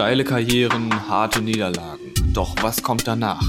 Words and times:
Steile 0.00 0.24
Karrieren, 0.24 1.10
harte 1.10 1.42
Niederlagen. 1.42 2.14
Doch 2.32 2.56
was 2.62 2.82
kommt 2.82 3.06
danach? 3.06 3.44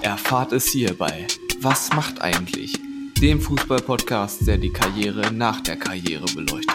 Erfahrt 0.00 0.50
es 0.50 0.66
hierbei. 0.66 1.28
Was 1.60 1.92
macht 1.92 2.20
eigentlich? 2.20 2.76
Dem 3.20 3.40
Fußball-Podcast, 3.40 4.44
der 4.48 4.58
die 4.58 4.72
Karriere 4.72 5.32
nach 5.32 5.60
der 5.60 5.76
Karriere 5.76 6.24
beleuchtet. 6.34 6.74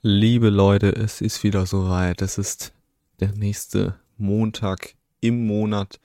Liebe 0.00 0.48
Leute, 0.48 0.96
es 0.96 1.20
ist 1.20 1.44
wieder 1.44 1.66
soweit. 1.66 2.22
Es 2.22 2.38
ist 2.38 2.72
der 3.20 3.32
nächste 3.32 4.00
Montag 4.16 4.94
im 5.20 5.46
Monat 5.46 6.00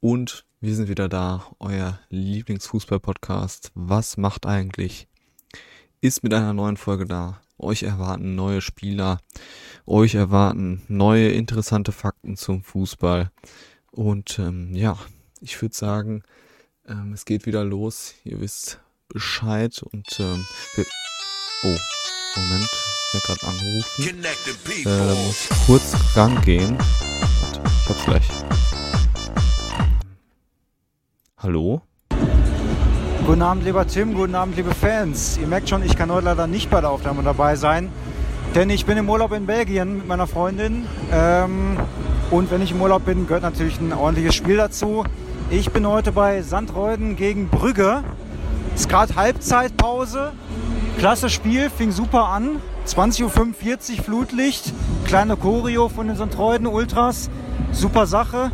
und 0.00 0.46
wir 0.62 0.74
sind 0.74 0.88
wieder 0.88 1.10
da, 1.10 1.44
euer 1.58 1.98
Lieblingsfußball-Podcast. 2.08 3.72
Was 3.74 4.16
macht 4.16 4.46
eigentlich? 4.46 5.06
Ist 6.04 6.24
mit 6.24 6.34
einer 6.34 6.52
neuen 6.52 6.76
Folge 6.76 7.06
da. 7.06 7.40
Euch 7.58 7.84
erwarten 7.84 8.34
neue 8.34 8.60
Spieler, 8.60 9.20
euch 9.86 10.16
erwarten 10.16 10.82
neue 10.88 11.28
interessante 11.28 11.92
Fakten 11.92 12.36
zum 12.36 12.64
Fußball. 12.64 13.30
Und 13.92 14.36
ähm, 14.40 14.74
ja, 14.74 14.98
ich 15.40 15.62
würde 15.62 15.76
sagen, 15.76 16.24
ähm, 16.88 17.12
es 17.12 17.24
geht 17.24 17.46
wieder 17.46 17.62
los. 17.62 18.14
Ihr 18.24 18.40
wisst 18.40 18.80
Bescheid 19.06 19.80
und 19.80 20.18
ähm, 20.18 20.44
wir 20.74 20.86
oh, 21.62 21.78
Moment, 22.34 22.68
ich 22.68 23.14
werde 23.14 23.26
gerade 23.28 23.46
angerufen. 23.46 24.24
Äh, 24.80 25.06
da 25.06 25.14
muss 25.14 25.50
ich 25.52 25.66
kurz 25.66 26.16
rangehen. 26.16 26.76
Warte, 26.78 27.62
ich 27.80 27.88
hab's 27.88 28.04
gleich. 28.04 28.28
Hallo? 31.36 31.80
Guten 33.24 33.42
Abend, 33.42 33.62
lieber 33.62 33.86
Tim, 33.86 34.14
guten 34.14 34.34
Abend, 34.34 34.56
liebe 34.56 34.74
Fans. 34.74 35.38
Ihr 35.40 35.46
merkt 35.46 35.68
schon, 35.68 35.84
ich 35.84 35.96
kann 35.96 36.10
heute 36.10 36.24
leider 36.24 36.48
nicht 36.48 36.70
bei 36.70 36.80
der 36.80 36.90
Aufnahme 36.90 37.22
dabei 37.22 37.54
sein, 37.54 37.88
denn 38.56 38.68
ich 38.68 38.84
bin 38.84 38.98
im 38.98 39.08
Urlaub 39.08 39.32
in 39.32 39.46
Belgien 39.46 39.98
mit 39.98 40.08
meiner 40.08 40.26
Freundin. 40.26 40.86
Ähm, 41.12 41.76
und 42.32 42.50
wenn 42.50 42.60
ich 42.62 42.72
im 42.72 42.82
Urlaub 42.82 43.04
bin, 43.04 43.28
gehört 43.28 43.44
natürlich 43.44 43.80
ein 43.80 43.92
ordentliches 43.92 44.34
Spiel 44.34 44.56
dazu. 44.56 45.04
Ich 45.50 45.70
bin 45.70 45.86
heute 45.86 46.10
bei 46.10 46.42
Sandreuden 46.42 47.14
gegen 47.14 47.48
Brügge. 47.48 48.02
Es 48.74 48.82
ist 48.82 48.88
gerade 48.88 49.14
Halbzeitpause. 49.14 50.32
Klasse 50.98 51.30
Spiel, 51.30 51.70
fing 51.70 51.92
super 51.92 52.28
an. 52.28 52.60
20.45 52.88 53.22
Uhr 53.98 54.04
Flutlicht, 54.04 54.72
kleine 55.04 55.36
Choreo 55.36 55.88
von 55.88 56.08
den 56.08 56.16
Sandreuden 56.16 56.66
Ultras. 56.66 57.30
Super 57.70 58.06
Sache. 58.06 58.50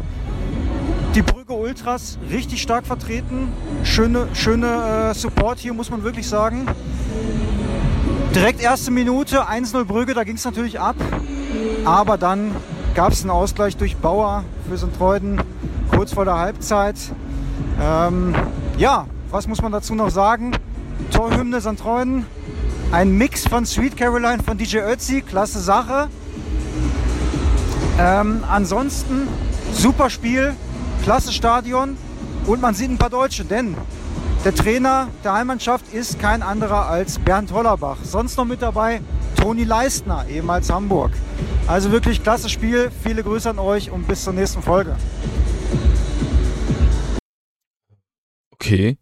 Die 1.19 1.22
Brügge 1.22 1.52
Ultras 1.52 2.16
richtig 2.30 2.62
stark 2.62 2.86
vertreten. 2.86 3.52
Schöne, 3.83 4.28
schöne 4.34 5.11
äh, 5.11 5.14
Support 5.14 5.58
hier, 5.58 5.74
muss 5.74 5.91
man 5.91 6.05
wirklich 6.05 6.28
sagen. 6.28 6.64
Direkt 8.36 8.62
erste 8.62 8.92
Minute, 8.92 9.48
1-0 9.48 9.83
Brügge, 9.83 10.14
da 10.14 10.22
ging 10.22 10.36
es 10.36 10.44
natürlich 10.44 10.78
ab. 10.78 10.94
Aber 11.84 12.19
dann 12.19 12.55
gab 12.94 13.11
es 13.11 13.22
einen 13.22 13.33
Ausgleich 13.33 13.77
durch 13.77 13.96
Bauer 13.96 14.44
für 14.70 14.77
Sandreuden 14.77 15.41
kurz 15.91 16.12
vor 16.12 16.24
der 16.24 16.39
Halbzeit. 16.39 16.94
Ähm, 17.83 18.36
ja, 18.77 19.08
was 19.33 19.48
muss 19.48 19.61
man 19.61 19.72
dazu 19.72 19.96
noch 19.96 20.11
sagen? 20.11 20.52
Torhymne 21.11 21.61
Sandreuden, 21.61 22.27
ein 22.92 23.11
Mix 23.11 23.44
von 23.44 23.66
Sweet 23.66 23.96
Caroline 23.96 24.41
von 24.44 24.56
DJ 24.56 24.83
Ötzi, 24.89 25.22
klasse 25.22 25.58
Sache. 25.58 26.06
Ähm, 27.98 28.44
ansonsten 28.48 29.27
super 29.72 30.11
Spiel, 30.11 30.55
klasse 31.02 31.32
Stadion 31.32 31.96
und 32.46 32.60
man 32.60 32.74
sieht 32.74 32.91
ein 32.91 32.98
paar 32.98 33.10
Deutsche, 33.10 33.44
denn 33.44 33.77
der 34.44 34.54
Trainer 34.54 35.08
der 35.24 35.32
Heimmannschaft 35.34 35.92
ist 35.92 36.18
kein 36.20 36.42
anderer 36.42 36.86
als 36.86 37.18
Bernd 37.18 37.52
Hollerbach. 37.52 37.98
Sonst 38.05 38.36
noch 38.36 38.44
mit 38.44 38.62
dabei 38.62 39.00
Toni 39.36 39.64
Leistner, 39.64 40.27
ehemals 40.28 40.70
Hamburg. 40.70 41.12
Also 41.66 41.90
wirklich 41.92 42.23
klasse 42.23 42.48
Spiel, 42.48 42.90
viele 43.02 43.23
Grüße 43.23 43.50
an 43.50 43.58
euch 43.58 43.90
und 43.90 44.06
bis 44.08 44.24
zur 44.24 44.33
nächsten 44.33 44.62
Folge. 44.62 44.96
Okay. 48.52 48.98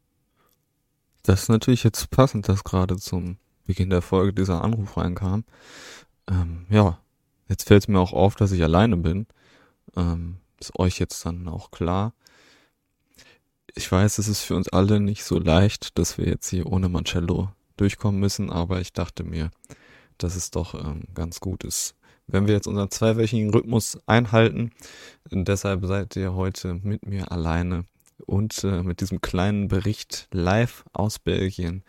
Das 1.23 1.43
ist 1.43 1.49
natürlich 1.49 1.83
jetzt 1.83 2.11
passend, 2.11 2.49
dass 2.49 2.65
gerade 2.65 2.97
zum 2.97 3.39
Beginn 3.67 3.91
der 3.91 4.03
Folge 4.03 4.33
dieser 4.33 4.63
Anruf 4.63 4.97
reinkam. 4.97 5.45
Ähm, 6.31 6.67
ja, 6.71 6.99
jetzt 7.49 7.67
fällt 7.67 7.83
es 7.83 7.89
mir 7.89 7.99
auch 7.99 8.13
auf, 8.13 8.37
dass 8.37 8.53
ich 8.53 8.63
alleine 8.63 8.97
bin. 8.97 9.27
Ähm, 9.97 10.37
ist 10.61 10.79
euch 10.79 10.99
jetzt 10.99 11.25
dann 11.27 11.49
auch 11.49 11.71
klar. 11.71 12.15
Ich 13.75 13.91
weiß, 13.91 14.19
es 14.19 14.29
ist 14.29 14.43
für 14.43 14.57
uns 14.57 14.69
alle 14.69 15.01
nicht 15.01 15.25
so 15.25 15.39
leicht, 15.39 15.99
dass 15.99 16.17
wir 16.19 16.27
jetzt 16.27 16.49
hier 16.49 16.67
ohne 16.67 16.89
Mancello 16.89 17.51
durchkommen 17.77 18.21
müssen, 18.21 18.51
aber 18.51 18.81
ich 18.81 18.93
dachte 18.93 19.23
mir, 19.23 19.51
dass 20.19 20.35
es 20.35 20.51
doch 20.51 20.75
ähm, 20.75 21.05
ganz 21.15 21.41
gut 21.41 21.63
ist, 21.63 21.95
wenn 22.27 22.47
wir 22.47 22.55
jetzt 22.55 22.67
unseren 22.67 22.91
zweiwöchigen 22.91 23.51
Rhythmus 23.51 23.99
einhalten. 24.07 24.71
Deshalb 25.31 25.85
seid 25.85 26.17
ihr 26.17 26.35
heute 26.35 26.75
mit 26.75 27.07
mir 27.07 27.31
alleine 27.31 27.85
und 28.25 28.65
äh, 28.65 28.83
mit 28.83 29.01
diesem 29.01 29.21
kleinen 29.21 29.69
Bericht 29.69 30.29
live 30.33 30.85
aus 30.93 31.19
Belgien 31.19 31.85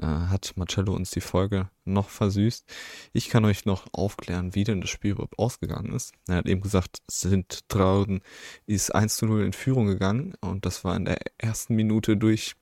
äh, 0.00 0.06
hat 0.06 0.52
Marcello 0.56 0.94
uns 0.94 1.10
die 1.10 1.20
Folge 1.20 1.68
noch 1.84 2.08
versüßt. 2.08 2.64
Ich 3.12 3.28
kann 3.28 3.44
euch 3.44 3.64
noch 3.64 3.86
aufklären, 3.92 4.54
wie 4.54 4.64
denn 4.64 4.80
das 4.80 4.90
Spiel 4.90 5.12
überhaupt 5.12 5.38
ausgegangen 5.38 5.92
ist. 5.92 6.12
Er 6.26 6.36
hat 6.36 6.48
eben 6.48 6.60
gesagt, 6.60 7.02
sind 7.08 7.68
Trauden 7.68 8.20
ist 8.66 8.94
1 8.94 9.16
zu 9.16 9.26
0 9.26 9.44
in 9.44 9.52
Führung 9.52 9.86
gegangen 9.86 10.34
und 10.40 10.66
das 10.66 10.84
war 10.84 10.96
in 10.96 11.04
der 11.04 11.18
ersten 11.38 11.74
Minute 11.74 12.16
durch 12.16 12.54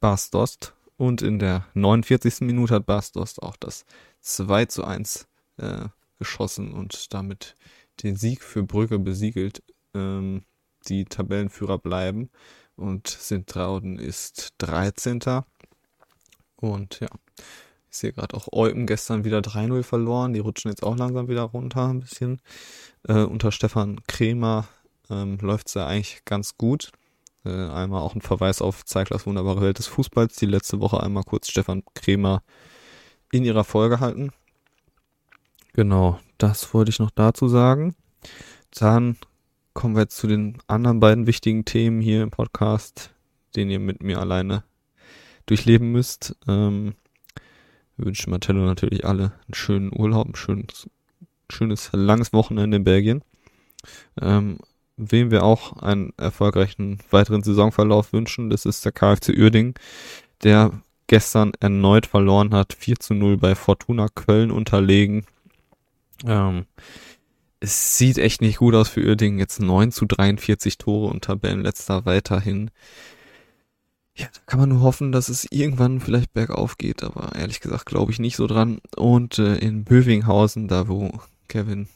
Bas 0.00 0.30
Dost 0.30 0.74
und 0.96 1.22
in 1.22 1.38
der 1.38 1.66
49. 1.74 2.40
Minute 2.40 2.74
hat 2.76 2.86
Bas 2.86 3.12
Dost 3.12 3.42
auch 3.42 3.56
das 3.56 3.84
2 4.20 4.66
zu 4.66 4.84
1 4.84 5.26
äh, 5.58 5.86
geschossen 6.18 6.72
und 6.72 7.12
damit 7.12 7.54
den 8.02 8.16
Sieg 8.16 8.42
für 8.42 8.62
Brügge 8.62 8.98
besiegelt. 8.98 9.62
Ähm, 9.94 10.44
die 10.88 11.04
Tabellenführer 11.04 11.78
bleiben 11.78 12.30
und 12.76 13.08
Sintrauden 13.08 13.98
ist 13.98 14.54
13. 14.58 15.20
Und 16.62 17.00
ja, 17.00 17.08
ich 17.90 17.98
sehe 17.98 18.12
gerade 18.12 18.36
auch 18.36 18.48
Eupen 18.52 18.86
gestern 18.86 19.24
wieder 19.24 19.40
3-0 19.40 19.82
verloren. 19.82 20.32
Die 20.32 20.40
rutschen 20.40 20.70
jetzt 20.70 20.82
auch 20.82 20.96
langsam 20.96 21.28
wieder 21.28 21.42
runter 21.42 21.88
ein 21.88 22.00
bisschen. 22.00 22.40
Äh, 23.06 23.24
unter 23.24 23.52
Stefan 23.52 24.00
Kremer 24.06 24.66
ähm, 25.10 25.38
läuft 25.40 25.68
es 25.68 25.74
ja 25.74 25.86
eigentlich 25.86 26.24
ganz 26.24 26.56
gut. 26.56 26.92
Äh, 27.44 27.50
einmal 27.50 28.02
auch 28.02 28.14
ein 28.14 28.22
Verweis 28.22 28.62
auf 28.62 28.84
Zeiglers 28.84 29.26
wunderbare 29.26 29.60
Welt 29.60 29.78
des 29.78 29.88
Fußballs, 29.88 30.36
die 30.36 30.46
letzte 30.46 30.80
Woche 30.80 31.02
einmal 31.02 31.24
kurz 31.24 31.48
Stefan 31.48 31.82
Kremer 31.94 32.42
in 33.32 33.44
ihrer 33.44 33.64
Folge 33.64 33.98
halten. 33.98 34.30
Genau, 35.72 36.20
das 36.38 36.72
wollte 36.72 36.90
ich 36.90 37.00
noch 37.00 37.10
dazu 37.10 37.48
sagen. 37.48 37.96
Dann 38.70 39.16
kommen 39.74 39.96
wir 39.96 40.02
jetzt 40.02 40.16
zu 40.16 40.28
den 40.28 40.58
anderen 40.68 41.00
beiden 41.00 41.26
wichtigen 41.26 41.64
Themen 41.64 42.00
hier 42.00 42.22
im 42.22 42.30
Podcast, 42.30 43.10
den 43.56 43.68
ihr 43.68 43.80
mit 43.80 44.02
mir 44.02 44.20
alleine 44.20 44.62
durchleben 45.46 45.92
müsst. 45.92 46.36
Ähm, 46.48 46.94
wir 47.96 48.06
wünschen 48.06 48.30
Martello 48.30 48.64
natürlich 48.64 49.04
alle 49.04 49.32
einen 49.46 49.54
schönen 49.54 49.92
Urlaub, 49.94 50.28
ein 50.28 50.34
schönes, 50.34 50.88
schönes 51.50 51.90
langes 51.92 52.32
Wochenende 52.32 52.78
in 52.78 52.84
Belgien. 52.84 53.22
Ähm, 54.20 54.58
wem 54.96 55.30
wir 55.30 55.42
auch 55.42 55.82
einen 55.82 56.12
erfolgreichen 56.16 56.98
weiteren 57.10 57.42
Saisonverlauf 57.42 58.12
wünschen, 58.12 58.50
das 58.50 58.64
ist 58.64 58.84
der 58.84 58.92
KFC 58.92 59.30
Uerding, 59.30 59.74
der 60.42 60.82
gestern 61.06 61.52
erneut 61.60 62.06
verloren 62.06 62.54
hat, 62.54 62.72
4 62.72 62.96
zu 63.00 63.14
0 63.14 63.36
bei 63.36 63.54
Fortuna 63.54 64.08
Köln 64.08 64.50
unterlegen. 64.50 65.26
Ähm, 66.24 66.66
es 67.60 67.96
sieht 67.96 68.18
echt 68.18 68.40
nicht 68.40 68.58
gut 68.58 68.74
aus 68.74 68.88
für 68.88 69.04
Uerdingen. 69.04 69.38
Jetzt 69.38 69.60
9 69.60 69.92
zu 69.92 70.06
43 70.06 70.78
Tore 70.78 71.12
und 71.12 71.24
Tabellenletzter 71.24 72.04
weiterhin. 72.06 72.70
Ja, 74.14 74.26
da 74.32 74.40
kann 74.44 74.60
man 74.60 74.68
nur 74.68 74.82
hoffen, 74.82 75.10
dass 75.10 75.28
es 75.28 75.46
irgendwann 75.50 76.00
vielleicht 76.00 76.34
bergauf 76.34 76.76
geht, 76.76 77.02
aber 77.02 77.34
ehrlich 77.34 77.60
gesagt 77.60 77.86
glaube 77.86 78.12
ich 78.12 78.18
nicht 78.18 78.36
so 78.36 78.46
dran. 78.46 78.80
Und 78.96 79.38
äh, 79.38 79.56
in 79.56 79.84
Bövinghausen, 79.84 80.68
da 80.68 80.88
wo 80.88 81.10
Kevin 81.48 81.88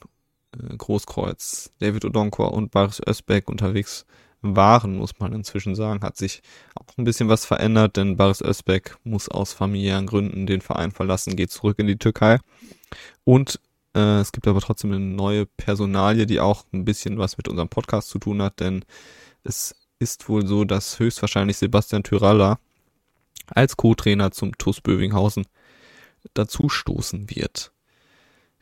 äh, 0.53 0.77
Großkreuz, 0.77 1.73
David 1.79 2.05
Odonkor 2.07 2.53
und 2.53 2.71
Baris 2.71 3.01
Özbeck 3.07 3.49
unterwegs 3.49 4.07
waren, 4.41 4.97
muss 4.97 5.19
man 5.19 5.33
inzwischen 5.33 5.75
sagen, 5.75 6.03
hat 6.03 6.17
sich 6.17 6.43
auch 6.75 6.87
ein 6.97 7.05
bisschen 7.05 7.29
was 7.29 7.45
verändert, 7.45 7.97
denn 7.97 8.17
Baris 8.17 8.41
Özbeck 8.41 8.97
muss 9.05 9.29
aus 9.29 9.53
familiären 9.53 10.07
Gründen 10.07 10.47
den 10.47 10.61
Verein 10.61 10.93
verlassen, 10.93 11.37
geht 11.37 11.51
zurück 11.51 11.79
in 11.79 11.87
die 11.87 11.99
Türkei. 11.99 12.39
Und 13.25 13.61
äh, 13.95 14.21
es 14.21 14.33
gibt 14.33 14.47
aber 14.47 14.61
trotzdem 14.61 14.93
eine 14.93 15.01
neue 15.01 15.47
Personalie, 15.47 16.27
die 16.27 16.41
auch 16.41 16.65
ein 16.73 16.85
bisschen 16.85 17.19
was 17.19 17.37
mit 17.37 17.49
unserem 17.49 17.69
Podcast 17.69 18.09
zu 18.09 18.19
tun 18.19 18.41
hat, 18.43 18.61
denn 18.61 18.85
es 19.43 19.75
ist 19.99 20.29
wohl 20.29 20.47
so, 20.47 20.65
dass 20.65 20.99
höchstwahrscheinlich 20.99 21.57
Sebastian 21.57 22.03
Tyralla 22.03 22.59
als 23.47 23.77
Co-Trainer 23.77 24.31
zum 24.31 24.57
TuS 24.59 24.81
Bövinghausen 24.81 25.47
dazustoßen 26.35 27.31
wird. 27.31 27.73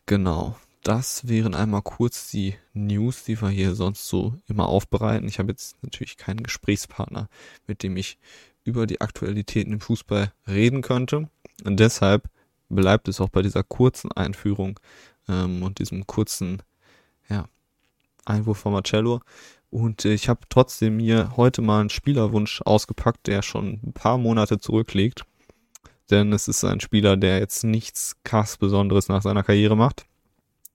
Genau. 0.07 0.57
Das 0.83 1.27
wären 1.27 1.55
einmal 1.55 1.81
kurz 1.81 2.31
die 2.31 2.57
News, 2.75 3.25
die 3.25 3.41
wir 3.41 3.49
hier 3.49 3.75
sonst 3.75 4.07
so 4.07 4.35
immer 4.47 4.69
aufbereiten. 4.69 5.27
Ich 5.27 5.39
habe 5.39 5.51
jetzt 5.51 5.83
natürlich 5.83 6.19
keinen 6.19 6.43
Gesprächspartner, 6.43 7.31
mit 7.67 7.83
dem 7.83 7.97
ich 7.97 8.19
über 8.65 8.87
die 8.87 9.01
Aktualitäten 9.01 9.73
im 9.73 9.81
Fußball 9.81 10.33
reden 10.47 10.83
könnte. 10.83 11.31
Und 11.65 11.81
deshalb 11.81 12.29
bleibt 12.69 13.09
es 13.09 13.21
auch 13.21 13.31
bei 13.31 13.41
dieser 13.41 13.63
kurzen 13.63 14.13
Einführung 14.13 14.79
ähm, 15.27 15.63
und 15.63 15.79
diesem 15.79 16.07
kurzen 16.07 16.63
ja, 17.31 17.49
Einwurf 18.27 18.59
von 18.59 18.73
Marcello. 18.73 19.21
Und 19.75 20.05
äh, 20.05 20.15
ich 20.15 20.29
habe 20.29 20.43
trotzdem 20.51 20.99
mir 20.99 21.37
heute 21.37 21.61
mal 21.61 21.81
einen 21.81 21.91
Spielerwunsch 21.91 22.63
ausgepackt, 22.63 23.27
der 23.27 23.43
schon 23.43 23.81
ein 23.85 23.93
paar 23.93 24.19
Monate 24.19 24.61
zurückliegt. 24.61 25.25
Denn 26.13 26.33
es 26.33 26.47
ist 26.47 26.63
ein 26.63 26.79
Spieler, 26.79 27.17
der 27.17 27.41
jetzt 27.41 27.65
nichts 27.65 28.15
krass 28.23 28.57
Besonderes 28.57 29.09
nach 29.09 29.23
seiner 29.23 29.43
Karriere 29.43 29.77
macht. 29.77 30.07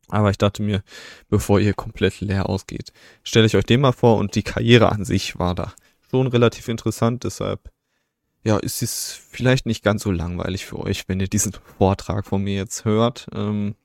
Aber 0.09 0.31
ich 0.31 0.37
dachte 0.37 0.63
mir, 0.63 0.83
bevor 1.29 1.61
ihr 1.61 1.73
komplett 1.73 2.19
leer 2.19 2.49
ausgeht, 2.49 2.91
stelle 3.23 3.45
ich 3.45 3.55
euch 3.55 3.63
den 3.63 3.79
mal 3.79 3.93
vor 3.93 4.17
und 4.17 4.35
die 4.35 4.43
Karriere 4.43 4.91
an 4.91 5.05
sich 5.05 5.39
war 5.39 5.55
da 5.55 5.71
schon 6.11 6.27
relativ 6.27 6.67
interessant. 6.67 7.23
Deshalb, 7.23 7.71
ja, 8.43 8.57
ist 8.57 8.81
es 8.81 9.13
vielleicht 9.13 9.65
nicht 9.65 9.81
ganz 9.81 10.03
so 10.03 10.11
langweilig 10.11 10.65
für 10.65 10.77
euch, 10.77 11.07
wenn 11.07 11.21
ihr 11.21 11.29
diesen 11.29 11.53
Vortrag 11.77 12.25
von 12.25 12.43
mir 12.43 12.55
jetzt 12.55 12.83
hört. 12.83 13.27
Ähm, 13.33 13.75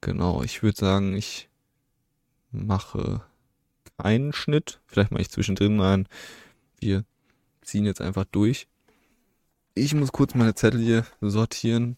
genau, 0.00 0.42
ich 0.42 0.62
würde 0.62 0.78
sagen, 0.78 1.14
ich 1.14 1.50
mache 2.52 3.20
keinen 4.02 4.32
Schnitt. 4.32 4.80
Vielleicht 4.86 5.10
mache 5.10 5.22
ich 5.22 5.30
zwischendrin 5.30 5.80
einen. 5.80 6.08
Wir 6.80 7.04
ziehen 7.62 7.84
jetzt 7.84 8.00
einfach 8.00 8.24
durch. 8.24 8.66
Ich 9.74 9.94
muss 9.94 10.12
kurz 10.12 10.34
meine 10.34 10.54
Zettel 10.54 10.80
hier 10.80 11.06
sortieren. 11.20 11.96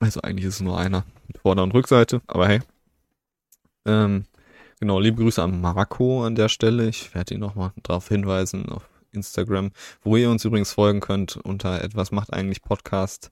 Also 0.00 0.22
eigentlich 0.22 0.46
ist 0.46 0.56
es 0.56 0.60
nur 0.60 0.78
einer 0.78 1.04
mit 1.26 1.38
Vorder- 1.38 1.62
und 1.62 1.74
Rückseite, 1.74 2.20
aber 2.26 2.48
hey. 2.48 2.60
Ähm, 3.86 4.24
genau, 4.80 4.98
liebe 4.98 5.22
Grüße 5.22 5.42
an 5.42 5.60
Marco 5.60 6.24
an 6.24 6.34
der 6.34 6.48
Stelle. 6.48 6.88
Ich 6.88 7.14
werde 7.14 7.34
ihn 7.34 7.40
nochmal 7.40 7.72
darauf 7.82 8.08
hinweisen 8.08 8.68
auf 8.70 8.88
Instagram, 9.12 9.70
wo 10.02 10.16
ihr 10.16 10.30
uns 10.30 10.44
übrigens 10.44 10.72
folgen 10.72 11.00
könnt 11.00 11.36
unter 11.36 11.82
etwas 11.82 12.10
macht 12.10 12.32
eigentlich 12.32 12.62
Podcast. 12.62 13.30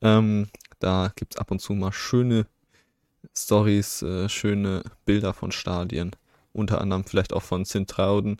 Ähm, 0.00 0.48
da 0.78 1.10
gibt's 1.16 1.36
ab 1.36 1.50
und 1.50 1.60
zu 1.60 1.72
mal 1.72 1.92
schöne 1.92 2.46
Stories, 3.36 4.02
äh, 4.02 4.28
schöne 4.28 4.82
Bilder 5.04 5.34
von 5.34 5.52
Stadien. 5.52 6.12
Unter 6.58 6.80
anderem 6.80 7.04
vielleicht 7.04 7.32
auch 7.32 7.42
von 7.42 7.64
Zintrauden. 7.64 8.38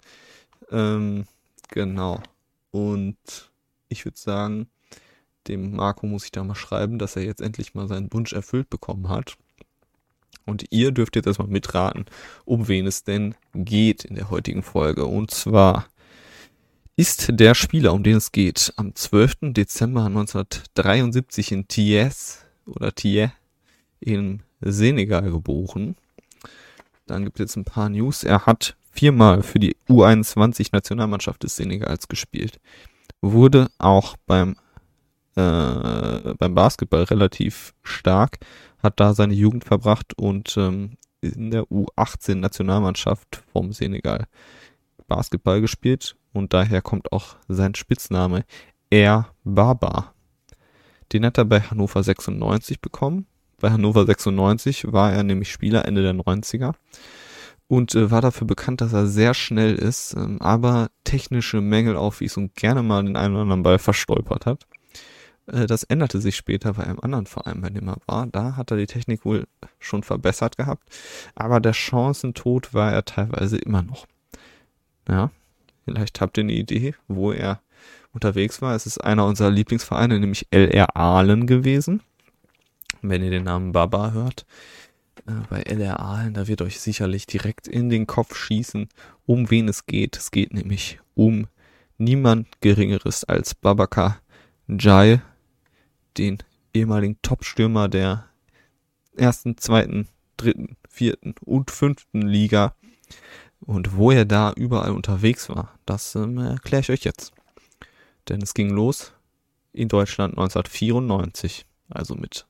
Ähm, 0.73 1.25
genau. 1.69 2.21
Und 2.73 3.17
ich 3.89 4.05
würde 4.05 4.19
sagen, 4.19 4.69
dem 5.47 5.77
Marco 5.77 6.05
muss 6.07 6.25
ich 6.25 6.33
da 6.33 6.43
mal 6.43 6.57
schreiben, 6.57 6.99
dass 6.99 7.15
er 7.15 7.23
jetzt 7.23 7.41
endlich 7.41 7.75
mal 7.75 7.87
seinen 7.87 8.13
Wunsch 8.13 8.33
erfüllt 8.33 8.71
bekommen 8.71 9.09
hat. 9.09 9.37
Und 10.47 10.65
ihr 10.71 10.91
dürft 10.91 11.15
jetzt 11.15 11.27
erstmal 11.27 11.47
mitraten, 11.47 12.07
um 12.45 12.67
wen 12.67 12.89
es 12.89 13.05
denn 13.05 13.37
geht 13.55 14.05
in 14.05 14.17
der 14.17 14.31
heutigen 14.31 14.65
Folge. 14.65 15.07
Und 15.07 15.31
zwar 15.31 15.87
ist 16.97 17.29
der 17.31 17.55
Spieler, 17.55 17.93
um 17.93 18.03
den 18.03 18.17
es 18.17 18.33
geht, 18.33 18.73
am 18.75 18.97
12. 18.97 19.53
Dezember 19.53 20.07
1973 20.07 21.53
in 21.53 21.69
Thiès 21.69 22.39
oder 22.67 22.89
Thiès 22.89 23.31
in 24.01 24.43
Senegal 24.61 25.31
geboren. 25.31 25.95
Dann 27.11 27.25
gibt 27.25 27.39
es 27.39 27.41
jetzt 27.41 27.57
ein 27.57 27.65
paar 27.65 27.89
News. 27.89 28.25
Er 28.25 28.47
hat 28.47 28.77
viermal 28.93 29.43
für 29.43 29.59
die 29.59 29.77
U21 29.89 30.71
Nationalmannschaft 30.73 31.43
des 31.43 31.57
Senegals 31.57 32.09
gespielt. 32.09 32.61
Wurde 33.21 33.69
auch 33.79 34.17
beim 34.27 34.57
äh, 35.39 36.35
beim 36.37 36.55
Basketball 36.55 37.05
relativ 37.05 37.73
stark, 37.83 38.39
hat 38.83 38.99
da 38.99 39.15
seine 39.15 39.35
Jugend 39.35 39.65
verbracht 39.65 40.19
und 40.19 40.57
ähm, 40.57 40.97
in 41.21 41.51
der 41.51 41.63
U18 41.65 42.37
Nationalmannschaft 42.37 43.43
vom 43.53 43.73
Senegal 43.73 44.27
Basketball 45.07 45.61
gespielt 45.61 46.17
und 46.33 46.53
daher 46.53 46.83
kommt 46.83 47.13
auch 47.13 47.37
sein 47.47 47.75
Spitzname 47.75 48.45
Air 48.91 49.29
Baba. 49.45 50.13
Den 51.13 51.25
hat 51.25 51.39
er 51.39 51.45
bei 51.45 51.61
Hannover 51.61 52.03
96 52.03 52.81
bekommen. 52.81 53.27
Bei 53.61 53.71
Hannover 53.71 54.07
96 54.07 54.93
war 54.93 55.13
er 55.13 55.25
nämlich 55.25 55.51
Spieler 55.51 55.85
Ende 55.85 56.03
der 56.03 56.15
90er 56.15 56.75
und 57.67 57.95
äh, 57.95 58.11
war 58.11 58.21
dafür 58.21 58.47
bekannt, 58.47 58.81
dass 58.81 58.93
er 58.93 59.07
sehr 59.07 59.35
schnell 59.35 59.75
ist, 59.75 60.15
ähm, 60.15 60.41
aber 60.41 60.89
technische 61.05 61.61
Mängel 61.61 61.97
aufwies 61.97 62.37
und 62.37 62.55
gerne 62.55 62.83
mal 62.83 63.05
den 63.05 63.17
einen 63.17 63.35
oder 63.35 63.43
anderen 63.43 63.63
Ball 63.63 63.79
verstolpert 63.79 64.47
hat. 64.47 64.67
Äh, 65.47 65.67
das 65.67 65.83
änderte 65.83 66.21
sich 66.21 66.37
später 66.37 66.75
bei 66.75 66.85
einem 66.85 67.01
anderen 67.01 67.27
Verein, 67.27 67.61
bei 67.61 67.71
dem 67.71 67.89
er 67.89 67.99
war. 68.07 68.27
Da 68.27 68.57
hat 68.57 68.71
er 68.71 68.77
die 68.77 68.87
Technik 68.87 69.25
wohl 69.25 69.47
schon 69.79 70.03
verbessert 70.03 70.57
gehabt, 70.57 70.89
aber 71.35 71.61
der 71.61 71.75
Chancentod 71.75 72.75
war 72.75 72.93
er 72.93 73.05
teilweise 73.05 73.59
immer 73.59 73.83
noch. 73.83 74.07
Ja, 75.09 75.31
vielleicht 75.85 76.21
habt 76.21 76.39
ihr 76.39 76.45
eine 76.45 76.53
Idee, 76.53 76.95
wo 77.09 77.33
er 77.33 77.61
unterwegs 78.13 78.63
war. 78.63 78.75
Es 78.75 78.87
ist 78.87 78.99
einer 78.99 79.27
unserer 79.27 79.51
Lieblingsvereine, 79.51 80.19
nämlich 80.19 80.47
LR 80.51 80.97
Aalen 80.97 81.47
gewesen. 81.47 82.03
Wenn 83.03 83.23
ihr 83.23 83.31
den 83.31 83.45
Namen 83.45 83.73
Baba 83.73 84.13
hört, 84.13 84.47
äh, 85.27 85.33
bei 85.51 85.63
LR 85.63 86.01
Aalen, 86.01 86.35
da 86.35 86.47
wird 86.49 86.63
euch 86.63 86.81
sicherlich 86.81 87.27
direkt 87.27 87.69
in 87.69 87.91
den 87.91 88.07
Kopf 88.07 88.37
schießen, 88.37 88.89
um 89.27 89.51
wen 89.51 89.69
es 89.69 89.87
geht. 89.87 90.17
Es 90.17 90.31
geht 90.31 90.53
nämlich 90.53 90.99
um 91.15 91.47
niemand 91.97 92.49
Geringeres 92.61 93.25
als 93.25 93.55
Babaka 93.55 94.19
Jai, 94.69 95.23
den 96.17 96.39
ehemaligen 96.75 97.17
Top-Stürmer 97.23 97.89
der 97.89 98.27
ersten, 99.17 99.57
zweiten, 99.57 100.09
dritten, 100.37 100.77
vierten 100.89 101.35
und 101.45 101.71
fünften 101.71 102.23
Liga. 102.23 102.75
Und 103.61 103.97
wo 103.97 104.11
er 104.11 104.25
da 104.25 104.53
überall 104.53 104.93
unterwegs 104.93 105.49
war, 105.49 105.79
das 105.85 106.15
ähm, 106.15 106.39
erkläre 106.39 106.81
ich 106.81 106.91
euch 106.91 107.05
jetzt. 107.05 107.33
Denn 108.29 108.41
es 108.43 108.55
ging 108.55 108.71
los 108.71 109.13
in 109.73 109.89
Deutschland 109.89 110.35
1994. 110.35 111.67
Also 111.91 112.15
mit 112.15 112.47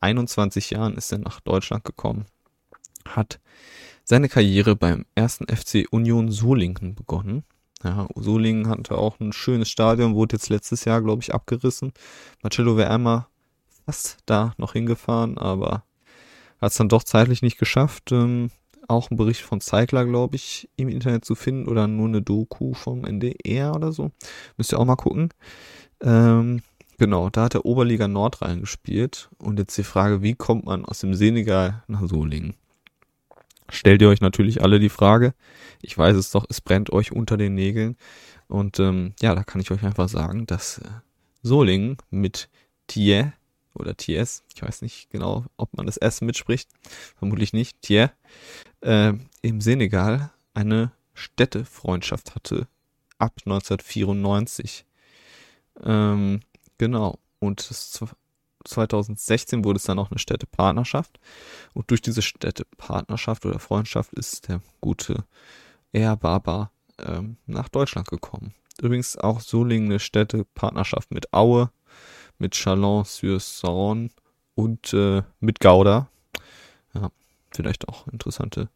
21 0.00 0.70
Jahren 0.70 0.96
ist 0.96 1.12
er 1.12 1.18
nach 1.18 1.40
Deutschland 1.40 1.84
gekommen. 1.84 2.26
Hat 3.06 3.40
seine 4.04 4.28
Karriere 4.28 4.76
beim 4.76 5.04
ersten 5.14 5.46
FC 5.48 5.86
Union 5.90 6.30
Solingen 6.30 6.94
begonnen. 6.94 7.44
Ja, 7.82 8.08
Solingen 8.14 8.68
hatte 8.68 8.98
auch 8.98 9.20
ein 9.20 9.32
schönes 9.32 9.68
Stadion, 9.70 10.14
wurde 10.14 10.36
jetzt 10.36 10.48
letztes 10.48 10.84
Jahr, 10.84 11.00
glaube 11.02 11.22
ich, 11.22 11.34
abgerissen. 11.34 11.92
Marcello 12.42 12.76
wäre 12.76 12.90
einmal 12.90 13.26
fast 13.86 14.18
da 14.26 14.54
noch 14.56 14.72
hingefahren, 14.72 15.38
aber 15.38 15.84
hat 16.60 16.72
es 16.72 16.76
dann 16.78 16.88
doch 16.88 17.04
zeitlich 17.04 17.42
nicht 17.42 17.58
geschafft. 17.58 18.10
Ähm, 18.12 18.50
auch 18.88 19.10
ein 19.10 19.16
Bericht 19.16 19.42
von 19.42 19.60
Cycler, 19.60 20.06
glaube 20.06 20.36
ich, 20.36 20.68
im 20.76 20.88
Internet 20.88 21.24
zu 21.24 21.34
finden 21.34 21.68
oder 21.68 21.86
nur 21.86 22.08
eine 22.08 22.22
Doku 22.22 22.72
vom 22.72 23.04
NDR 23.04 23.74
oder 23.74 23.92
so. 23.92 24.10
Müsst 24.56 24.72
ihr 24.72 24.78
auch 24.78 24.84
mal 24.84 24.96
gucken. 24.96 25.28
Ähm, 26.02 26.62
genau, 26.98 27.30
da 27.30 27.44
hat 27.44 27.54
der 27.54 27.64
Oberliga 27.64 28.08
Nordrhein 28.08 28.60
gespielt. 28.60 29.30
Und 29.38 29.58
jetzt 29.58 29.76
die 29.78 29.84
Frage, 29.84 30.22
wie 30.22 30.34
kommt 30.34 30.66
man 30.66 30.84
aus 30.84 31.00
dem 31.00 31.14
Senegal 31.14 31.82
nach 31.86 32.06
Solingen? 32.06 32.54
stellt 33.70 34.02
ihr 34.02 34.08
euch 34.08 34.20
natürlich 34.20 34.62
alle 34.62 34.78
die 34.78 34.88
Frage. 34.88 35.34
Ich 35.82 35.96
weiß 35.96 36.16
es 36.16 36.30
doch, 36.30 36.46
es 36.48 36.60
brennt 36.60 36.90
euch 36.90 37.12
unter 37.12 37.36
den 37.36 37.54
Nägeln. 37.54 37.96
Und 38.48 38.80
ähm, 38.80 39.14
ja, 39.20 39.34
da 39.34 39.44
kann 39.44 39.60
ich 39.60 39.70
euch 39.70 39.82
einfach 39.82 40.08
sagen, 40.08 40.46
dass 40.46 40.78
äh, 40.78 40.88
Solingen 41.42 41.98
mit 42.10 42.48
Thiers 42.86 43.32
oder 43.74 43.96
Thiers, 43.96 44.42
ich 44.54 44.62
weiß 44.62 44.82
nicht 44.82 45.10
genau, 45.10 45.44
ob 45.56 45.76
man 45.76 45.86
das 45.86 45.98
S 45.98 46.20
mitspricht, 46.20 46.68
vermutlich 47.16 47.52
nicht, 47.52 47.80
Thiers, 47.82 48.10
äh, 48.80 49.12
im 49.42 49.60
Senegal 49.60 50.30
eine 50.54 50.92
Städtefreundschaft 51.14 52.34
hatte 52.34 52.66
ab 53.18 53.34
1994. 53.44 54.84
Ähm, 55.84 56.40
genau. 56.78 57.18
Und 57.40 57.68
das 57.70 58.00
2016 58.64 59.64
wurde 59.64 59.78
es 59.78 59.84
dann 59.84 59.98
auch 59.98 60.10
eine 60.10 60.18
Städtepartnerschaft. 60.18 61.18
Und 61.74 61.90
durch 61.90 62.02
diese 62.02 62.22
Städtepartnerschaft 62.22 63.46
oder 63.46 63.58
Freundschaft 63.58 64.12
ist 64.14 64.48
der 64.48 64.60
gute 64.80 65.24
Air 65.92 66.16
Baba 66.16 66.70
ähm, 66.98 67.36
nach 67.46 67.68
Deutschland 67.68 68.08
gekommen. 68.08 68.54
Übrigens 68.80 69.16
auch 69.16 69.40
Solingen 69.40 69.90
eine 69.90 69.98
Städtepartnerschaft 69.98 71.10
mit 71.10 71.32
Aue, 71.32 71.70
mit 72.38 72.54
Chalon-sur-Saône 72.54 74.10
und 74.54 74.92
äh, 74.92 75.22
mit 75.40 75.60
Gouda. 75.60 76.08
Ja, 76.94 77.10
vielleicht 77.50 77.88
auch 77.88 78.06
interessante 78.08 78.68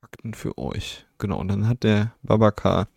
Fakten 0.00 0.34
für 0.34 0.56
euch. 0.58 1.06
Genau, 1.18 1.38
und 1.38 1.48
dann 1.48 1.66
hat 1.68 1.82
der 1.82 2.14
Babakar 2.22 2.88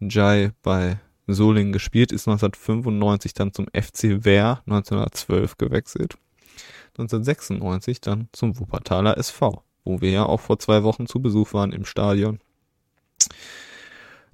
Jai 0.00 0.52
bei 0.62 0.98
Solingen 1.34 1.72
gespielt, 1.72 2.12
ist 2.12 2.28
1995 2.28 3.34
dann 3.34 3.52
zum 3.52 3.66
FC 3.66 4.24
Wehr 4.24 4.62
1912 4.66 5.58
gewechselt. 5.58 6.18
1996 6.98 8.00
dann 8.00 8.28
zum 8.32 8.58
Wuppertaler 8.58 9.16
SV, 9.18 9.62
wo 9.84 10.00
wir 10.00 10.10
ja 10.10 10.26
auch 10.26 10.40
vor 10.40 10.58
zwei 10.58 10.82
Wochen 10.82 11.06
zu 11.06 11.20
Besuch 11.20 11.52
waren 11.52 11.72
im 11.72 11.84
Stadion. 11.84 12.40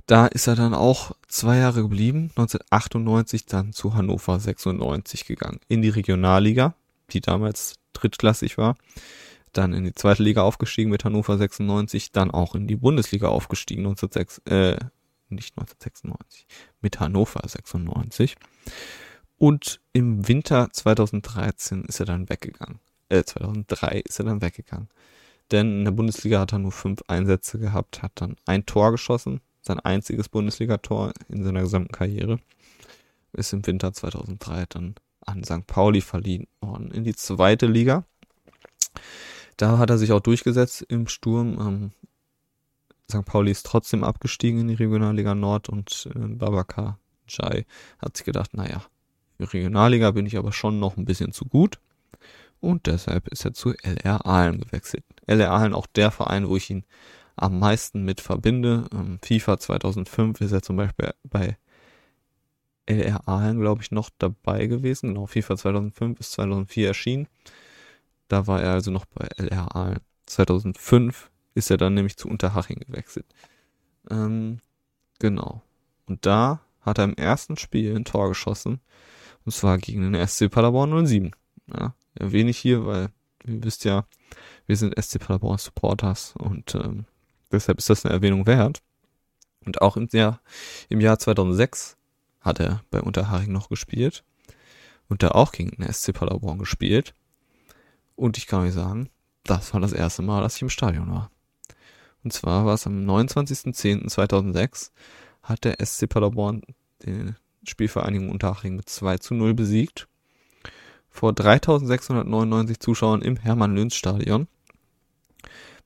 Da 0.07 0.27
ist 0.27 0.47
er 0.47 0.55
dann 0.55 0.75
auch 0.75 1.13
zwei 1.29 1.59
Jahre 1.59 1.83
geblieben, 1.83 2.31
1998 2.37 3.47
dann 3.47 3.73
zu 3.73 3.95
Hannover 3.95 4.39
96 4.39 5.27
gegangen, 5.27 5.61
in 5.69 5.81
die 5.81 5.89
Regionalliga, 5.89 6.75
die 7.11 7.21
damals 7.21 7.77
drittklassig 7.95 8.59
war, 8.59 8.77
dann 9.53 9.73
in 9.73 9.85
die 9.85 9.95
zweite 9.95 10.23
Liga 10.23 10.43
aufgestiegen 10.43 10.91
mit 10.91 11.05
Hannover 11.05 11.39
96, 11.39 12.13
dann 12.13 12.31
auch 12.31 12.55
in 12.55 12.67
die 12.67 12.77
Bundesliga 12.77 13.29
aufgestiegen 13.29 13.87
1906, 13.87 14.39
äh, 14.47 14.77
nicht 15.35 15.57
1996, 15.59 16.47
mit 16.81 17.01
Hannover 17.01 17.41
96. 17.47 18.37
Und 19.37 19.81
im 19.93 20.27
Winter 20.29 20.69
2013 20.71 21.85
ist 21.85 22.01
er 22.01 22.07
dann 22.07 22.29
weggegangen. 22.29 22.81
Äh, 23.09 23.25
2003 23.25 24.01
ist 24.01 24.19
er 24.19 24.25
dann 24.27 24.43
weggegangen. 24.43 24.89
Denn 25.51 25.79
in 25.79 25.85
der 25.85 25.93
Bundesliga 25.93 26.41
hat 26.41 26.53
er 26.53 26.59
nur 26.59 26.73
fünf 26.73 27.03
Einsätze 27.09 27.59
gehabt, 27.59 28.03
hat 28.03 28.13
dann 28.15 28.37
ein 28.47 28.65
Tor 28.65 28.93
geschossen, 28.93 29.41
sein 29.61 29.81
einziges 29.81 30.29
Bundesligator 30.29 31.13
in 31.29 31.45
seiner 31.45 31.63
gesamten 31.63 31.93
Karriere. 31.93 32.39
Ist 33.33 33.53
im 33.53 33.67
Winter 33.67 33.93
2003 33.93 34.67
dann 34.69 34.95
an 35.21 35.43
St. 35.43 35.67
Pauli 35.67 36.01
verliehen 36.01 36.47
worden 36.61 36.91
in 36.91 37.05
die 37.05 37.15
zweite 37.15 37.67
Liga. 37.67 38.05
Da 39.57 39.79
hat 39.79 39.91
er 39.91 39.99
sich 39.99 40.13
auch 40.13 40.21
durchgesetzt 40.21 40.83
im 40.89 41.09
Sturm. 41.09 41.59
Ähm, 41.61 41.91
St. 43.11 43.25
Pauli 43.25 43.51
ist 43.51 43.67
trotzdem 43.67 44.05
abgestiegen 44.05 44.61
in 44.61 44.69
die 44.69 44.75
Regionalliga 44.75 45.35
Nord 45.35 45.69
und 45.69 46.09
äh, 46.15 46.19
Babakar 46.19 46.99
Jai 47.29 47.65
hat 47.99 48.17
sich 48.17 48.25
gedacht, 48.25 48.55
naja, 48.55 48.83
für 49.39 49.53
Regionalliga 49.53 50.11
bin 50.11 50.27
ich 50.27 50.37
aber 50.37 50.53
schon 50.53 50.79
noch 50.79 50.97
ein 50.97 51.05
bisschen 51.05 51.33
zu 51.33 51.45
gut. 51.47 51.79
Und 52.61 52.87
deshalb 52.87 53.29
ist 53.29 53.45
er 53.45 53.53
zu 53.53 53.75
LR 53.83 54.25
Aalen 54.25 54.61
gewechselt. 54.61 55.05
LR 55.27 55.51
Aalen 55.51 55.75
auch 55.75 55.87
der 55.87 56.11
Verein, 56.11 56.49
wo 56.49 56.57
ich 56.57 56.71
ihn 56.71 56.85
am 57.37 57.59
meisten 57.59 58.05
mit 58.05 58.21
verbinde. 58.21 58.87
Ähm, 58.93 59.19
FIFA 59.23 59.59
2005 59.59 60.41
ist 60.41 60.53
er 60.53 60.63
zum 60.63 60.77
Beispiel 60.77 61.11
bei 61.25 61.59
LR 62.87 63.29
Aalen, 63.29 63.61
glaube 63.61 63.83
ich, 63.83 63.91
noch 63.91 64.11
dabei 64.19 64.67
gewesen. 64.67 65.09
Genau, 65.09 65.27
FIFA 65.27 65.57
2005 65.57 66.19
bis 66.19 66.31
2004 66.33 66.89
erschienen. 66.89 67.29
Da 68.29 68.47
war 68.47 68.63
er 68.63 68.73
also 68.73 68.91
noch 68.91 69.05
bei 69.07 69.29
LR 69.37 69.77
Aalen. 69.77 70.01
2005 70.27 71.31
ist 71.55 71.71
er 71.71 71.77
dann 71.77 71.95
nämlich 71.95 72.17
zu 72.17 72.29
Unterhaching 72.29 72.81
gewechselt. 72.81 73.27
Ähm, 74.11 74.59
genau. 75.19 75.63
Und 76.07 76.27
da 76.27 76.61
hat 76.81 76.99
er 76.99 77.05
im 77.05 77.15
ersten 77.15 77.57
Spiel 77.57 77.95
ein 77.95 78.05
Tor 78.05 78.29
geschossen. 78.29 78.81
Und 79.45 79.53
zwar 79.53 79.79
gegen 79.79 80.13
den 80.13 80.27
SC 80.27 80.51
Paderborn 80.51 81.07
07. 81.07 81.31
Ja, 81.67 81.95
erwähne 82.15 82.51
ich 82.51 82.59
hier, 82.59 82.85
weil 82.87 83.09
ihr 83.47 83.63
wisst 83.63 83.85
ja, 83.85 84.07
wir 84.67 84.77
sind 84.77 84.95
SC 85.01 85.19
Paderborn 85.19 85.59
Supporters 85.59 86.35
und 86.37 86.75
ähm, 86.75 87.07
deshalb 87.53 87.79
ist 87.79 87.91
das 87.91 88.05
eine 88.05 88.15
Erwähnung 88.15 88.47
wert. 88.47 88.83
Und 89.65 89.81
auch 89.81 89.97
im 89.97 90.09
Jahr, 90.13 90.41
im 90.89 91.01
Jahr 91.01 91.19
2006 91.19 91.97
hat 92.41 92.61
er 92.61 92.83
bei 92.91 93.01
Unterhaching 93.01 93.53
noch 93.53 93.69
gespielt 93.71 94.25
und 95.09 95.23
da 95.23 95.29
auch 95.29 95.53
gegen 95.53 95.71
den 95.71 95.91
SC 95.91 96.13
Paderborn 96.13 96.59
gespielt. 96.59 97.15
Und 98.17 98.37
ich 98.37 98.47
kann 98.47 98.63
euch 98.63 98.75
sagen, 98.75 99.09
das 99.45 99.73
war 99.73 99.81
das 99.81 99.93
erste 99.93 100.23
Mal, 100.23 100.43
dass 100.43 100.57
ich 100.57 100.63
im 100.63 100.69
Stadion 100.69 101.11
war. 101.11 101.31
Und 102.25 102.33
zwar 102.33 102.67
war 102.67 102.75
es 102.75 102.87
am 102.87 103.05
29.10.2006 103.05 104.91
hat 105.43 105.65
der 105.65 105.77
SC 105.85 106.09
Paderborn 106.09 106.63
die 107.05 107.35
Spielvereinigung 107.69 108.31
Unterhaching 108.31 108.77
mit 108.77 108.89
2 108.89 109.19
zu 109.19 109.35
0 109.35 109.55
besiegt. 109.55 110.09
Vor 111.11 111.33
3699 111.33 112.81
Zuschauern 112.81 113.23
im 113.23 113.37
Hermann-Löns-Stadion. 113.37 114.49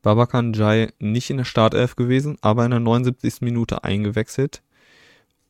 Babakan 0.01 0.53
Jai 0.53 0.93
nicht 1.01 1.29
in 1.29 1.39
der 1.39 1.45
Startelf 1.45 1.97
gewesen, 1.97 2.39
aber 2.41 2.65
in 2.65 2.71
der 2.71 2.81
79. 2.81 3.41
Minute 3.43 3.85
eingewechselt. 3.85 4.63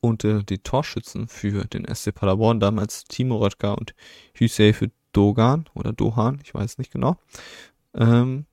Und 0.01 0.25
äh, 0.25 0.43
die 0.43 0.59
Torschützen 0.59 1.29
für 1.29 1.65
den 1.67 1.85
SC 1.93 2.15
Paderborn, 2.15 2.61
damals 2.61 3.05
Timo 3.05 3.37
Röttger 3.37 3.77
und 3.77 3.95
Hüseyin 4.33 4.91
Dogan 5.13 5.69
oder 5.75 5.93
Dohan, 5.93 6.41
ich 6.43 6.55
weiß 6.55 6.79
nicht 6.79 6.93
genau, 6.93 7.17
ähm, 7.95 8.47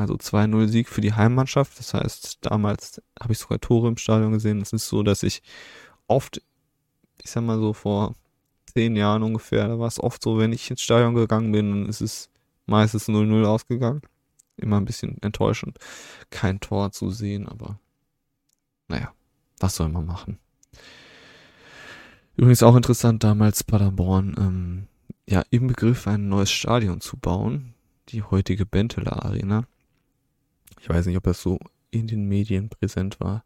also 0.00 0.14
2-0 0.14 0.68
Sieg 0.68 0.88
für 0.88 1.00
die 1.00 1.12
Heimmannschaft. 1.12 1.78
Das 1.78 1.94
heißt, 1.94 2.38
damals 2.42 3.02
habe 3.20 3.32
ich 3.32 3.38
sogar 3.38 3.60
Tore 3.60 3.88
im 3.88 3.96
Stadion 3.96 4.32
gesehen. 4.32 4.60
Es 4.60 4.72
ist 4.72 4.88
so, 4.88 5.02
dass 5.02 5.22
ich 5.22 5.42
oft, 6.06 6.42
ich 7.22 7.30
sag 7.30 7.44
mal 7.44 7.58
so 7.58 7.72
vor 7.72 8.14
zehn 8.72 8.96
Jahren 8.96 9.22
ungefähr, 9.22 9.68
da 9.68 9.78
war 9.78 9.88
es 9.88 10.00
oft 10.00 10.22
so, 10.22 10.38
wenn 10.38 10.52
ich 10.52 10.70
ins 10.70 10.82
Stadion 10.82 11.14
gegangen 11.14 11.52
bin, 11.52 11.70
dann 11.70 11.86
ist 11.88 12.00
es 12.00 12.30
meistens 12.66 13.08
0-0 13.08 13.44
ausgegangen. 13.44 14.02
Immer 14.56 14.78
ein 14.78 14.84
bisschen 14.84 15.16
enttäuschend, 15.22 15.78
kein 16.30 16.60
Tor 16.60 16.92
zu 16.92 17.10
sehen, 17.10 17.48
aber 17.48 17.78
naja, 18.88 19.12
was 19.58 19.76
soll 19.76 19.88
man 19.88 20.06
machen? 20.06 20.38
Übrigens 22.36 22.62
auch 22.62 22.76
interessant, 22.76 23.24
damals 23.24 23.64
Paderborn, 23.64 24.34
ähm, 24.38 24.86
ja, 25.28 25.44
im 25.50 25.68
Begriff 25.68 26.06
ein 26.06 26.28
neues 26.28 26.50
Stadion 26.50 27.00
zu 27.00 27.16
bauen, 27.16 27.74
die 28.08 28.22
heutige 28.22 28.66
Benteler 28.66 29.24
Arena. 29.24 29.64
Ich 30.80 30.88
weiß 30.88 31.06
nicht, 31.06 31.16
ob 31.16 31.24
das 31.24 31.42
so 31.42 31.58
in 31.90 32.06
den 32.06 32.24
Medien 32.24 32.68
präsent 32.68 33.20
war. 33.20 33.44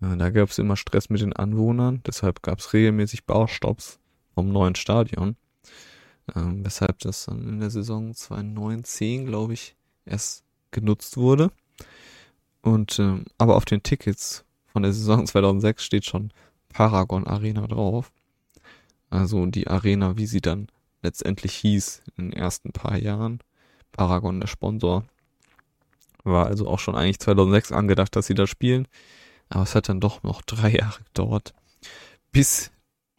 Äh, 0.00 0.16
da 0.16 0.30
gab 0.30 0.50
es 0.50 0.58
immer 0.58 0.76
Stress 0.76 1.08
mit 1.10 1.20
den 1.20 1.32
Anwohnern, 1.32 2.02
deshalb 2.06 2.42
gab 2.42 2.58
es 2.58 2.72
regelmäßig 2.72 3.24
Baustopps 3.24 3.98
vom 4.34 4.52
neuen 4.52 4.74
Stadion. 4.74 5.36
Ähm, 6.34 6.64
weshalb 6.64 6.98
das 7.00 7.26
dann 7.26 7.46
in 7.46 7.60
der 7.60 7.70
Saison 7.70 8.14
2019, 8.14 9.26
glaube 9.26 9.52
ich, 9.52 9.76
erst 10.06 10.44
genutzt 10.70 11.16
wurde. 11.16 11.50
Und 12.62 12.98
ähm, 12.98 13.26
aber 13.36 13.56
auf 13.56 13.66
den 13.66 13.82
Tickets 13.82 14.44
von 14.66 14.82
der 14.82 14.92
Saison 14.92 15.26
2006 15.26 15.84
steht 15.84 16.04
schon 16.04 16.32
Paragon 16.70 17.26
Arena 17.26 17.66
drauf. 17.66 18.10
Also 19.10 19.46
die 19.46 19.68
Arena, 19.68 20.16
wie 20.16 20.26
sie 20.26 20.40
dann 20.40 20.68
letztendlich 21.02 21.54
hieß 21.54 22.02
in 22.16 22.30
den 22.30 22.32
ersten 22.32 22.72
paar 22.72 22.98
Jahren. 22.98 23.40
Paragon 23.92 24.40
der 24.40 24.48
Sponsor. 24.48 25.04
War 26.24 26.46
also 26.46 26.66
auch 26.66 26.78
schon 26.78 26.96
eigentlich 26.96 27.20
2006 27.20 27.72
angedacht, 27.72 28.16
dass 28.16 28.26
sie 28.26 28.34
da 28.34 28.46
spielen. 28.46 28.88
Aber 29.50 29.62
es 29.62 29.74
hat 29.74 29.88
dann 29.88 30.00
doch 30.00 30.22
noch 30.22 30.42
drei 30.42 30.70
Jahre 30.70 31.02
gedauert, 31.04 31.54
bis 32.32 32.70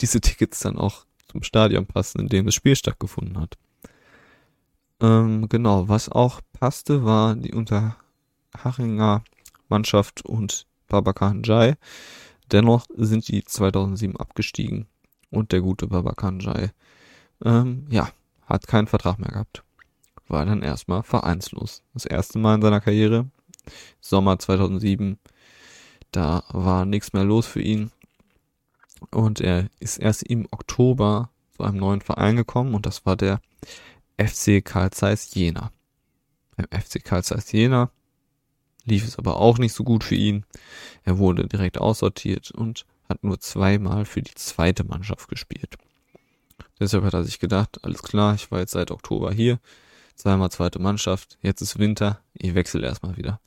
diese 0.01 0.19
Tickets 0.21 0.59
dann 0.59 0.77
auch 0.77 1.05
zum 1.27 1.43
Stadion 1.43 1.85
passen, 1.85 2.21
in 2.21 2.27
dem 2.27 2.45
das 2.45 2.55
Spiel 2.55 2.75
stattgefunden 2.75 3.39
hat. 3.39 3.57
Ähm, 5.01 5.47
genau, 5.49 5.87
was 5.87 6.09
auch 6.09 6.41
passte, 6.53 7.05
war 7.05 7.35
die 7.35 7.53
Unterhachinger 7.53 9.23
Mannschaft 9.69 10.25
und 10.25 10.65
Babakan 10.87 11.43
Jai. 11.43 11.75
Dennoch 12.51 12.87
sind 12.95 13.27
die 13.27 13.43
2007 13.43 14.17
abgestiegen 14.17 14.87
und 15.29 15.51
der 15.51 15.61
gute 15.61 15.87
Babakan 15.87 16.39
Jai, 16.39 16.71
ähm, 17.43 17.87
ja, 17.89 18.09
hat 18.45 18.67
keinen 18.67 18.87
Vertrag 18.87 19.19
mehr 19.19 19.31
gehabt 19.31 19.64
war 20.27 20.45
dann 20.45 20.61
erstmal 20.61 21.03
vereinslos. 21.03 21.83
Das 21.93 22.05
erste 22.05 22.39
Mal 22.39 22.55
in 22.55 22.61
seiner 22.61 22.81
Karriere, 22.81 23.29
Sommer 23.99 24.39
2007, 24.39 25.19
da 26.11 26.43
war 26.49 26.85
nichts 26.85 27.13
mehr 27.13 27.23
los 27.23 27.45
für 27.45 27.61
ihn. 27.61 27.91
Und 29.11 29.41
er 29.41 29.69
ist 29.79 29.97
erst 29.97 30.23
im 30.23 30.47
Oktober 30.51 31.29
zu 31.55 31.63
einem 31.63 31.77
neuen 31.77 32.01
Verein 32.01 32.35
gekommen 32.35 32.73
und 32.73 32.85
das 32.85 33.05
war 33.05 33.15
der 33.15 33.41
FC 34.17 34.63
Karl 34.63 34.91
Zeiss 34.91 35.33
Jena. 35.33 35.71
Beim 36.55 36.67
FC 36.71 37.03
Karl 37.03 37.23
Zeiss 37.23 37.51
Jena 37.51 37.91
lief 38.85 39.05
es 39.05 39.17
aber 39.17 39.37
auch 39.37 39.57
nicht 39.57 39.73
so 39.73 39.83
gut 39.83 40.03
für 40.03 40.15
ihn. 40.15 40.45
Er 41.03 41.17
wurde 41.17 41.47
direkt 41.47 41.77
aussortiert 41.77 42.51
und 42.51 42.85
hat 43.09 43.23
nur 43.23 43.39
zweimal 43.39 44.05
für 44.05 44.21
die 44.21 44.33
zweite 44.35 44.83
Mannschaft 44.83 45.27
gespielt. 45.27 45.75
Deshalb 46.79 47.03
hat 47.03 47.13
er 47.13 47.23
sich 47.23 47.39
gedacht, 47.39 47.79
alles 47.83 48.03
klar, 48.03 48.35
ich 48.35 48.51
war 48.51 48.59
jetzt 48.59 48.71
seit 48.71 48.91
Oktober 48.91 49.31
hier, 49.31 49.59
zweimal 50.15 50.51
zweite 50.51 50.79
Mannschaft, 50.79 51.37
jetzt 51.41 51.61
ist 51.61 51.79
Winter, 51.79 52.19
ich 52.33 52.55
wechsle 52.55 52.85
erstmal 52.85 53.17
wieder. 53.17 53.39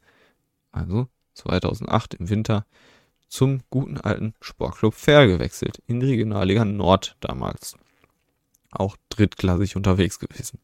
Also 0.72 1.08
2008 1.34 2.14
im 2.14 2.28
Winter 2.28 2.66
zum 3.28 3.60
guten 3.70 3.98
alten 3.98 4.34
Sportclub 4.40 4.94
Fair 4.94 5.26
gewechselt, 5.26 5.82
in 5.86 6.00
die 6.00 6.06
Regionalliga 6.06 6.64
Nord 6.64 7.16
damals. 7.20 7.76
Auch 8.70 8.96
drittklassig 9.08 9.76
unterwegs 9.76 10.18
gewesen. 10.18 10.60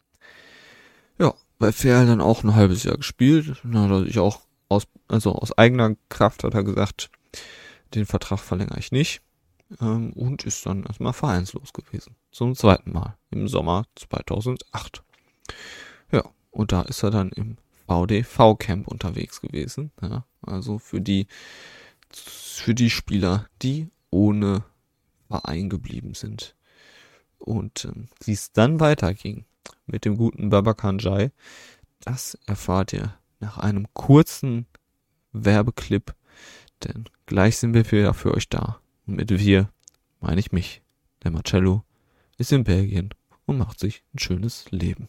Ja, 1.18 1.34
bei 1.58 1.72
Fair 1.72 2.04
dann 2.06 2.20
auch 2.20 2.42
ein 2.42 2.54
halbes 2.54 2.84
Jahr 2.84 2.96
gespielt, 2.96 3.62
hat 3.64 3.90
er 3.90 4.04
sich 4.04 4.18
auch 4.18 4.40
aus, 4.68 4.86
also 5.08 5.32
aus 5.32 5.56
eigener 5.56 5.96
Kraft 6.08 6.44
hat 6.44 6.54
er 6.54 6.64
gesagt, 6.64 7.10
den 7.94 8.06
Vertrag 8.06 8.40
verlängere 8.40 8.78
ich 8.78 8.92
nicht 8.92 9.22
ähm, 9.80 10.12
und 10.12 10.44
ist 10.44 10.66
dann 10.66 10.84
erstmal 10.84 11.12
vereinslos 11.12 11.72
gewesen. 11.72 12.16
Zum 12.30 12.54
zweiten 12.54 12.92
Mal 12.92 13.16
im 13.30 13.48
Sommer 13.48 13.84
2008. 13.96 15.02
Ja, 16.12 16.24
und 16.50 16.72
da 16.72 16.82
ist 16.82 17.02
er 17.02 17.10
dann 17.10 17.30
im 17.30 17.56
VDV-Camp 17.86 18.88
unterwegs 18.88 19.40
gewesen. 19.40 19.90
Ja, 20.00 20.24
also 20.42 20.78
für 20.78 21.00
die, 21.00 21.26
für 22.12 22.74
die 22.74 22.90
Spieler, 22.90 23.48
die 23.62 23.88
ohne 24.10 24.64
Verein 25.28 25.68
geblieben 25.68 26.14
sind. 26.14 26.54
Und 27.38 27.84
ähm, 27.84 28.08
wie 28.24 28.32
es 28.32 28.52
dann 28.52 28.80
weiterging 28.80 29.44
mit 29.86 30.04
dem 30.04 30.16
guten 30.16 30.50
Babakan 30.50 30.98
Jai, 30.98 31.30
das 32.00 32.38
erfahrt 32.46 32.92
ihr 32.92 33.14
nach 33.40 33.58
einem 33.58 33.86
kurzen 33.92 34.66
Werbeclip, 35.32 36.14
denn 36.84 37.04
gleich 37.26 37.58
sind 37.58 37.74
wir 37.74 37.90
wieder 37.90 38.14
für 38.14 38.32
euch 38.32 38.48
da. 38.48 38.80
Und 39.06 39.16
mit 39.16 39.30
wir 39.30 39.70
meine 40.20 40.40
ich 40.40 40.52
mich. 40.52 40.82
Der 41.22 41.30
Marcello 41.30 41.84
ist 42.38 42.52
in 42.52 42.64
Belgien 42.64 43.10
und 43.46 43.58
macht 43.58 43.78
sich 43.80 44.04
ein 44.14 44.18
schönes 44.18 44.70
Leben. 44.70 45.08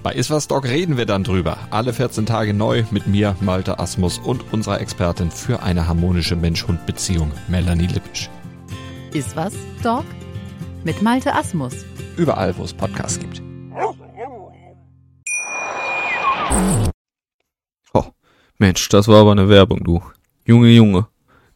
Bei 0.00 0.12
Iswas 0.12 0.46
Dog 0.46 0.64
reden 0.64 0.96
wir 0.96 1.06
dann 1.06 1.24
drüber. 1.24 1.58
Alle 1.70 1.92
14 1.92 2.24
Tage 2.24 2.54
neu 2.54 2.84
mit 2.92 3.08
mir, 3.08 3.34
Malte 3.40 3.80
Asmus 3.80 4.18
und 4.18 4.52
unserer 4.52 4.80
Expertin 4.80 5.32
für 5.32 5.60
eine 5.62 5.88
harmonische 5.88 6.36
Mensch-Hund-Beziehung, 6.36 7.32
Melanie 7.48 7.88
Lippisch. 7.88 8.30
Iswas 9.12 9.54
Dog 9.82 10.04
mit 10.84 11.02
Malte 11.02 11.34
Asmus. 11.34 11.74
Überall, 12.16 12.56
wo 12.56 12.62
es 12.62 12.72
Podcasts 12.72 13.18
gibt. 13.18 13.42
Oh, 17.92 18.04
Mensch, 18.58 18.88
das 18.90 19.08
war 19.08 19.22
aber 19.22 19.32
eine 19.32 19.48
Werbung, 19.48 19.82
du. 19.82 20.00
Junge, 20.46 20.68
Junge. 20.68 21.08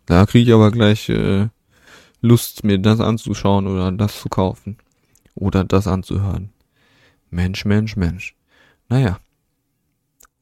Da 0.07 0.27
kriege 0.27 0.51
ich 0.51 0.55
aber 0.55 0.73
gleich 0.73 1.09
äh, 1.09 1.47
Lust, 2.21 2.65
mir 2.65 2.79
das 2.79 2.99
anzuschauen 2.99 3.69
oder 3.69 3.93
das 3.93 4.21
zu 4.21 4.29
kaufen. 4.29 4.79
Oder 5.35 5.63
das 5.63 5.87
anzuhören. 5.87 6.52
Mensch, 7.33 7.65
Mensch, 7.65 7.97
Mensch. 7.97 8.37
Naja. 8.91 9.19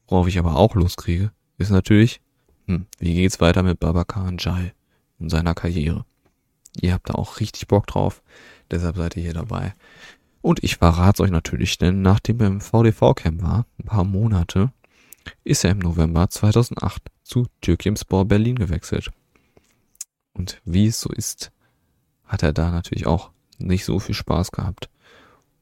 Worauf 0.07 0.27
ich 0.27 0.37
aber 0.37 0.57
auch 0.57 0.75
Lust 0.75 0.97
kriege, 0.97 1.31
ist 1.57 1.69
natürlich, 1.69 2.19
hm, 2.67 2.85
wie 2.99 3.15
geht's 3.15 3.39
weiter 3.39 3.63
mit 3.63 3.79
Babacar 3.79 4.29
Jai 4.37 4.73
und 5.17 5.29
seiner 5.29 5.53
Karriere? 5.53 6.05
Ihr 6.81 6.91
habt 6.91 7.09
da 7.09 7.13
auch 7.13 7.39
richtig 7.39 7.67
Bock 7.67 7.87
drauf, 7.87 8.21
deshalb 8.69 8.97
seid 8.97 9.15
ihr 9.15 9.23
hier 9.23 9.33
dabei. 9.33 9.73
Und 10.41 10.63
ich 10.65 10.75
verrat's 10.75 11.21
euch 11.21 11.31
natürlich, 11.31 11.77
denn 11.77 12.01
nachdem 12.01 12.41
er 12.41 12.47
im 12.47 12.59
VDV-Camp 12.59 13.41
war, 13.41 13.65
ein 13.79 13.85
paar 13.85 14.03
Monate, 14.03 14.73
ist 15.45 15.63
er 15.63 15.71
im 15.71 15.79
November 15.79 16.29
2008 16.29 17.03
zu 17.23 17.47
Türkimspor 17.61 18.25
Berlin 18.25 18.57
gewechselt. 18.57 19.11
Und 20.33 20.61
wie 20.65 20.87
es 20.87 20.99
so 20.99 21.09
ist, 21.09 21.53
hat 22.25 22.43
er 22.43 22.51
da 22.51 22.69
natürlich 22.69 23.07
auch 23.07 23.31
nicht 23.59 23.85
so 23.85 23.97
viel 23.99 24.15
Spaß 24.15 24.51
gehabt. 24.51 24.89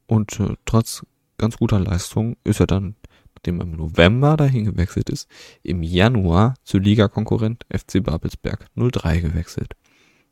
Und 0.08 0.40
äh, 0.40 0.56
trotz 0.66 1.06
ganz 1.40 1.58
guter 1.58 1.80
Leistung 1.80 2.38
ist 2.44 2.60
er 2.60 2.68
dann, 2.68 2.96
nachdem 3.34 3.60
er 3.60 3.64
im 3.64 3.72
November 3.72 4.38
dahin 4.38 4.66
gewechselt 4.66 5.10
ist, 5.10 5.28
im 5.64 5.82
Januar 5.82 6.54
zu 6.64 6.78
Ligakonkurrent 6.78 7.66
FC 7.70 8.04
Babelsberg 8.04 8.68
03 8.76 9.22
gewechselt. 9.22 9.74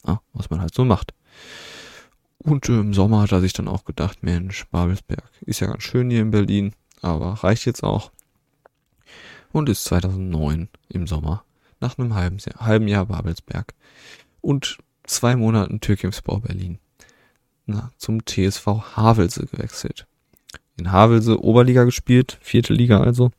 Ja, 0.06 0.22
was 0.34 0.50
man 0.50 0.62
halt 0.62 0.76
so 0.76 0.86
macht. 0.86 1.14
Und 2.38 2.70
äh, 2.70 2.80
im 2.80 2.94
Sommer 2.94 3.22
hat 3.22 3.32
er 3.32 3.42
sich 3.42 3.54
dann 3.54 3.68
auch 3.68 3.84
gedacht, 3.84 4.22
Mensch, 4.22 4.66
Babelsberg 4.68 5.32
ist 5.42 5.60
ja 5.60 5.68
ganz 5.68 5.84
schön 5.84 6.10
hier 6.12 6.22
in 6.22 6.32
Berlin, 6.32 6.74
aber 7.02 7.34
reicht 7.44 7.66
jetzt 7.66 7.84
auch. 7.84 8.12
Und 9.52 9.70
ist 9.70 9.86
2009 9.86 10.70
im 10.90 11.08
Sommer 11.08 11.44
nach 11.80 11.98
einem 11.98 12.14
halben 12.14 12.38
Jahr, 12.38 12.60
halben 12.60 12.88
Jahr 12.88 13.06
Babelsberg 13.06 13.74
und 14.42 14.78
zwei 15.04 15.36
Monaten 15.36 15.80
Türkimspor 15.80 16.42
Berlin 16.42 16.80
na, 17.66 17.92
zum 17.98 18.26
TSV 18.26 18.66
Havelse 18.96 19.46
gewechselt 19.46 20.07
in 20.78 20.92
Havelse 20.92 21.44
Oberliga 21.44 21.84
gespielt, 21.84 22.38
vierte 22.42 22.74
Liga 22.74 23.02
also. 23.02 23.32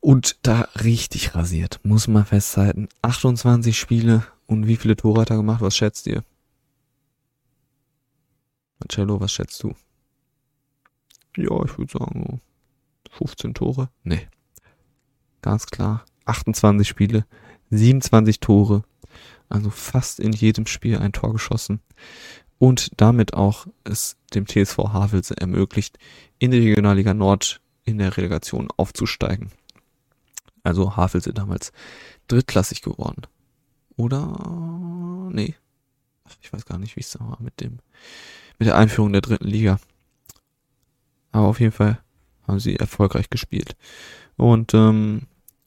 Und 0.00 0.38
da 0.42 0.68
richtig 0.82 1.34
rasiert, 1.34 1.80
muss 1.82 2.08
man 2.08 2.24
festhalten. 2.24 2.88
28 3.02 3.78
Spiele 3.78 4.24
und 4.46 4.66
wie 4.66 4.76
viele 4.76 4.96
Tore 4.96 5.20
hat 5.20 5.30
er 5.30 5.36
gemacht? 5.36 5.60
Was 5.60 5.76
schätzt 5.76 6.06
ihr? 6.06 6.24
Marcello, 8.78 9.20
was 9.20 9.32
schätzt 9.32 9.62
du? 9.62 9.74
Ja, 11.36 11.62
ich 11.64 11.76
würde 11.76 11.92
sagen 11.92 12.40
15 13.10 13.54
Tore. 13.54 13.90
Nee. 14.02 14.26
Ganz 15.42 15.66
klar. 15.66 16.04
28 16.24 16.88
Spiele, 16.88 17.26
27 17.70 18.40
Tore. 18.40 18.84
Also 19.48 19.68
fast 19.68 20.20
in 20.20 20.32
jedem 20.32 20.66
Spiel 20.66 20.98
ein 20.98 21.12
Tor 21.12 21.32
geschossen 21.32 21.80
und 22.60 22.90
damit 22.98 23.32
auch 23.32 23.66
es 23.84 24.18
dem 24.34 24.46
TSV 24.46 24.76
Havelse 24.92 25.34
ermöglicht, 25.34 25.98
in 26.38 26.50
die 26.50 26.58
Regionalliga 26.58 27.14
Nord 27.14 27.62
in 27.84 27.96
der 27.96 28.18
Relegation 28.18 28.68
aufzusteigen. 28.76 29.50
Also 30.62 30.94
Havelse 30.94 31.32
damals 31.32 31.72
drittklassig 32.28 32.82
geworden. 32.82 33.22
Oder 33.96 35.30
nee. 35.32 35.54
Ich 36.42 36.52
weiß 36.52 36.66
gar 36.66 36.78
nicht, 36.78 36.96
wie 36.96 37.00
es 37.00 37.10
da 37.10 37.20
war 37.20 37.38
mit 37.40 37.60
dem 37.60 37.78
mit 38.58 38.68
der 38.68 38.76
Einführung 38.76 39.12
der 39.12 39.22
dritten 39.22 39.48
Liga. 39.48 39.80
Aber 41.32 41.46
auf 41.46 41.60
jeden 41.60 41.72
Fall 41.72 41.98
haben 42.46 42.60
sie 42.60 42.76
erfolgreich 42.76 43.30
gespielt. 43.30 43.74
Und 44.36 44.74
ähm, 44.74 45.22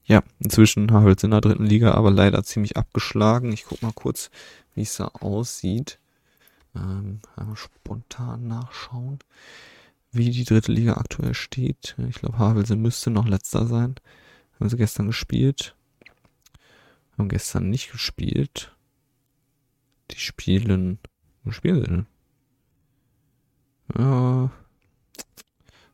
ja, 0.06 0.22
inzwischen 0.38 0.92
Havelse 0.92 1.26
in 1.26 1.32
der 1.32 1.42
dritten 1.42 1.66
Liga, 1.66 1.96
aber 1.96 2.12
leider 2.12 2.44
ziemlich 2.44 2.78
abgeschlagen. 2.78 3.52
Ich 3.52 3.66
guck 3.66 3.82
mal 3.82 3.94
kurz, 3.94 4.30
wie 4.76 4.84
es 4.84 4.96
da 4.98 5.06
aussieht. 5.06 5.98
Ähm, 6.76 7.22
spontan 7.56 8.48
nachschauen, 8.48 9.20
wie 10.12 10.32
die 10.32 10.44
dritte 10.44 10.72
Liga 10.72 10.94
aktuell 10.96 11.34
steht. 11.34 11.96
Ich 12.10 12.16
glaube, 12.16 12.38
Havelse 12.38 12.76
müsste 12.76 13.12
noch 13.12 13.28
letzter 13.28 13.66
sein. 13.68 13.96
Haben 14.60 14.70
sie 14.70 14.78
gestern 14.78 15.08
gespielt. 15.08 15.76
Haben 17.18 17.30
gestern 17.30 17.70
nicht 17.70 17.92
gespielt. 17.92 18.76
Die 20.12 20.20
spielen. 20.20 21.00
Wo 21.44 21.52
spielen 21.52 21.82
sie 21.82 21.88
denn? 21.88 22.06
Ja, 23.98 24.52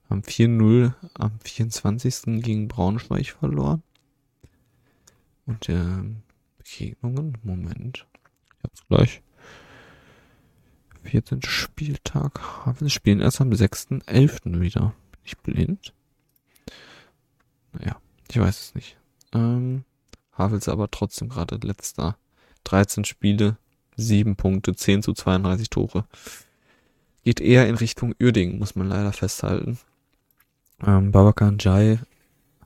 haben 0.09 0.21
4-0 0.21 0.93
am 1.13 1.39
24. 1.41 2.41
gegen 2.41 2.67
Braunschweig 2.67 3.27
verloren. 3.27 3.83
Und 5.45 5.69
äh, 5.69 6.03
Begegnungen, 6.57 7.37
Moment. 7.43 8.05
Ich 8.57 8.63
hab's 8.63 8.87
gleich. 8.87 9.21
14. 11.03 11.41
Spieltag. 11.43 12.39
Wir 12.79 12.89
spielen 12.89 13.21
erst 13.21 13.41
am 13.41 13.49
6.11. 13.49 14.59
wieder. 14.59 14.93
Bin 15.11 15.21
ich 15.23 15.37
blind? 15.37 15.93
Naja, 17.73 17.97
ich 18.29 18.39
weiß 18.39 18.59
es 18.59 18.75
nicht. 18.75 18.97
Ähm, 19.33 19.83
Havels 20.33 20.69
aber 20.69 20.89
trotzdem 20.91 21.29
gerade 21.29 21.55
letzter. 21.55 22.17
13 22.63 23.05
Spiele, 23.05 23.57
7 23.95 24.35
Punkte, 24.35 24.75
10 24.75 25.03
zu 25.03 25.13
32 25.13 25.69
Tore. 25.69 26.05
Geht 27.23 27.41
eher 27.41 27.67
in 27.67 27.75
Richtung 27.75 28.13
Uerdingen, 28.19 28.59
muss 28.59 28.75
man 28.75 28.87
leider 28.87 29.11
festhalten. 29.11 29.79
Ähm, 30.85 31.11
Babakan 31.11 31.57
Jai 31.59 31.99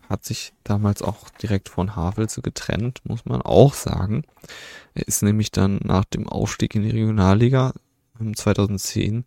hat 0.10 0.26
sich 0.26 0.54
damals 0.64 1.02
auch 1.02 1.30
direkt 1.42 1.70
von 1.70 1.96
Havelse 1.96 2.42
getrennt, 2.42 3.02
muss 3.04 3.26
man 3.26 3.42
auch 3.42 3.74
sagen. 3.74 4.24
Er 4.94 5.08
ist 5.08 5.24
nämlich 5.24 5.52
dann 5.52 5.80
nach 5.84 6.06
dem 6.06 6.28
Aufstieg 6.28 6.76
in 6.76 6.84
die 6.84 6.92
Regionalliga 6.92 7.74
2010 8.36 9.26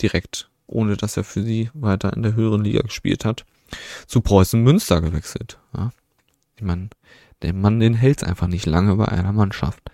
direkt, 0.00 0.50
ohne 0.66 0.96
dass 0.96 1.16
er 1.16 1.24
für 1.24 1.42
sie 1.42 1.70
weiter 1.74 2.12
in 2.14 2.22
der 2.22 2.34
höheren 2.34 2.64
Liga 2.64 2.82
gespielt 2.82 3.24
hat, 3.24 3.44
zu 4.06 4.20
Preußen 4.20 4.62
Münster 4.62 5.00
gewechselt. 5.00 5.58
Ja. 5.76 5.90
Ich 6.56 6.62
meine, 6.62 6.90
der 7.42 7.54
Mann, 7.54 7.80
den 7.80 7.94
hält 7.94 8.24
einfach 8.24 8.46
nicht 8.46 8.66
lange 8.66 8.96
bei 8.96 9.08
einer 9.08 9.32
Mannschaft. 9.32 9.90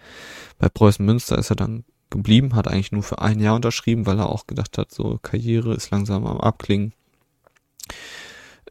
Bei 0.58 0.68
Preußen 0.68 1.04
Münster 1.04 1.38
ist 1.38 1.50
er 1.50 1.56
dann 1.56 1.84
geblieben, 2.10 2.54
hat 2.54 2.68
eigentlich 2.68 2.92
nur 2.92 3.02
für 3.02 3.20
ein 3.20 3.40
Jahr 3.40 3.54
unterschrieben, 3.54 4.06
weil 4.06 4.18
er 4.18 4.28
auch 4.28 4.46
gedacht 4.46 4.78
hat, 4.78 4.92
so 4.92 5.18
Karriere 5.22 5.74
ist 5.74 5.90
langsam 5.90 6.26
am 6.26 6.40
Abklingen. 6.40 6.92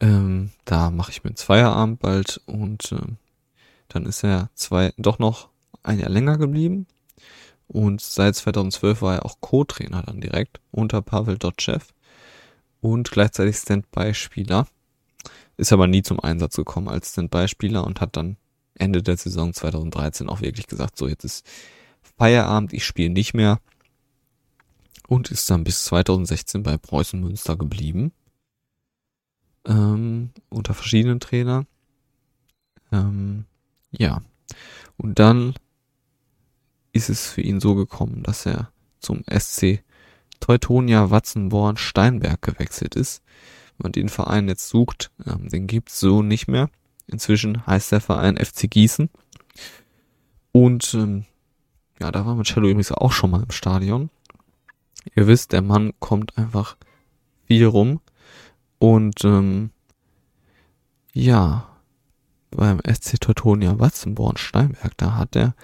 Ähm, 0.01 0.51
da 0.65 0.89
mache 0.89 1.11
ich 1.11 1.23
mir 1.23 1.29
einen 1.29 1.37
Feierabend 1.37 1.99
bald 1.99 2.41
und 2.45 2.91
ähm, 2.91 3.17
dann 3.87 4.05
ist 4.05 4.23
er 4.23 4.49
zwei 4.55 4.93
doch 4.97 5.19
noch 5.19 5.49
ein 5.83 5.99
Jahr 5.99 6.09
länger 6.09 6.37
geblieben, 6.37 6.87
und 7.67 8.01
seit 8.01 8.35
2012 8.35 9.01
war 9.01 9.15
er 9.15 9.25
auch 9.25 9.41
Co-Trainer 9.41 10.03
dann 10.03 10.21
direkt 10.21 10.59
unter 10.71 11.01
Pavel 11.01 11.37
Dotschew 11.37 11.79
und 12.81 13.11
gleichzeitig 13.11 13.57
Standby-Spieler. 13.57 14.67
Ist 15.57 15.73
aber 15.73 15.87
nie 15.87 16.03
zum 16.03 16.19
Einsatz 16.19 16.55
gekommen 16.55 16.89
als 16.89 17.11
Standby-Spieler 17.11 17.85
und 17.85 18.01
hat 18.01 18.17
dann 18.17 18.37
Ende 18.75 19.01
der 19.01 19.17
Saison 19.17 19.53
2013 19.53 20.29
auch 20.29 20.41
wirklich 20.41 20.67
gesagt, 20.67 20.97
so 20.97 21.07
jetzt 21.07 21.23
ist 21.23 21.47
Feierabend, 22.17 22.73
ich 22.73 22.85
spiele 22.85 23.09
nicht 23.09 23.33
mehr. 23.33 23.59
Und 25.07 25.31
ist 25.31 25.49
dann 25.49 25.63
bis 25.63 25.85
2016 25.85 26.63
bei 26.63 26.77
Preußen 26.77 27.19
Münster 27.19 27.55
geblieben. 27.55 28.11
Ähm, 29.65 30.31
unter 30.49 30.73
verschiedenen 30.73 31.19
Trainern. 31.19 31.67
Ähm, 32.91 33.45
ja. 33.91 34.21
Und 34.97 35.19
dann 35.19 35.53
ist 36.95 37.09
es 37.09 37.27
für 37.27 37.41
ihn 37.41 37.59
so 37.59 37.75
gekommen, 37.75 38.23
dass 38.23 38.45
er 38.45 38.71
zum 39.01 39.23
SC 39.29 39.83
Teutonia 40.39 41.11
Watzenborn 41.11 41.75
Steinberg 41.75 42.41
gewechselt 42.41 42.95
ist. 42.95 43.21
Wenn 43.77 43.85
man 43.85 43.91
den 43.91 44.09
Verein 44.09 44.47
jetzt 44.47 44.69
sucht, 44.69 45.11
ähm, 45.25 45.49
den 45.49 45.67
gibt's 45.67 45.99
so 45.99 46.21
nicht 46.21 46.47
mehr. 46.47 46.69
Inzwischen 47.07 47.67
heißt 47.67 47.91
der 47.91 47.99
Verein 47.99 48.37
FC 48.37 48.71
Gießen. 48.71 49.09
Und 50.53 50.93
ähm, 50.93 51.25
ja, 51.99 52.11
da 52.11 52.25
war 52.25 52.35
Marcello 52.35 52.67
übrigens 52.67 52.93
auch 52.93 53.11
schon 53.11 53.31
mal 53.31 53.43
im 53.43 53.51
Stadion. 53.51 54.09
Ihr 55.15 55.27
wisst, 55.27 55.51
der 55.51 55.61
Mann 55.61 55.91
kommt 55.99 56.37
einfach 56.37 56.77
viel 57.45 57.65
rum. 57.65 57.99
Und 58.79 59.25
ähm, 59.25 59.71
ja, 61.11 61.67
beim 62.51 62.79
SC 62.89 63.19
Teutonia 63.19 63.79
Watzenborn-Steinberg, 63.79 64.95
da 64.95 65.15
hat 65.15 65.35
der 65.35 65.55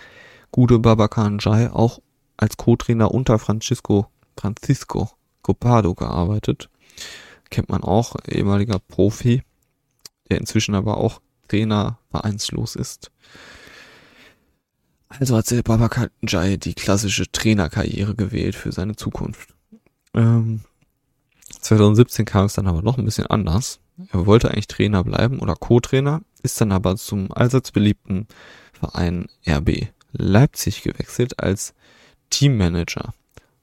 gute 0.52 0.80
Babakan 0.80 1.40
Jai 1.40 1.72
auch 1.72 2.02
als 2.38 2.58
Co-Trainer 2.58 3.12
unter 3.12 3.40
Francisco 3.40 4.08
Francisco 4.38 5.10
Copado 5.42 5.94
gearbeitet. 5.94 6.70
Kennt 7.50 7.70
man 7.70 7.84
auch, 7.84 8.16
ehemaliger 8.28 8.80
Profi, 8.80 9.44
der 10.30 10.38
inzwischen 10.38 10.76
aber 10.76 10.98
auch 10.98 11.22
Trainer 11.48 12.00
vereinslos 12.10 12.76
ist. 12.76 13.12
Also 15.10 15.36
hat 15.36 15.52
der 15.52 15.62
Babakan 15.62 16.10
Jai 16.22 16.58
die 16.58 16.74
klassische 16.74 17.30
Trainerkarriere 17.32 18.16
gewählt 18.16 18.56
für 18.56 18.72
seine 18.72 18.96
Zukunft. 18.96 19.54
Ähm, 20.14 20.62
2017 21.60 22.26
kam 22.26 22.46
es 22.46 22.54
dann 22.54 22.68
aber 22.68 22.82
noch 22.82 22.98
ein 22.98 23.06
bisschen 23.06 23.28
anders. 23.28 23.80
Er 24.12 24.26
wollte 24.26 24.50
eigentlich 24.50 24.68
Trainer 24.68 25.04
bleiben 25.04 25.40
oder 25.40 25.56
Co-Trainer, 25.56 26.22
ist 26.44 26.60
dann 26.62 26.72
aber 26.72 26.96
zum 26.96 27.32
allseits 27.32 27.72
beliebten 27.72 28.28
Verein 28.74 29.28
RB 29.46 29.90
Leipzig 30.12 30.84
gewechselt 30.84 31.40
als 31.40 31.74
Teammanager. 32.30 33.14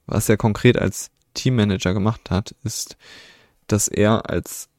Was 0.05 0.29
er 0.29 0.37
konkret 0.37 0.77
als 0.77 1.11
Teammanager 1.33 1.93
gemacht 1.93 2.29
hat, 2.29 2.55
ist, 2.63 2.97
dass 3.67 3.87
er 3.87 4.29
als 4.29 4.69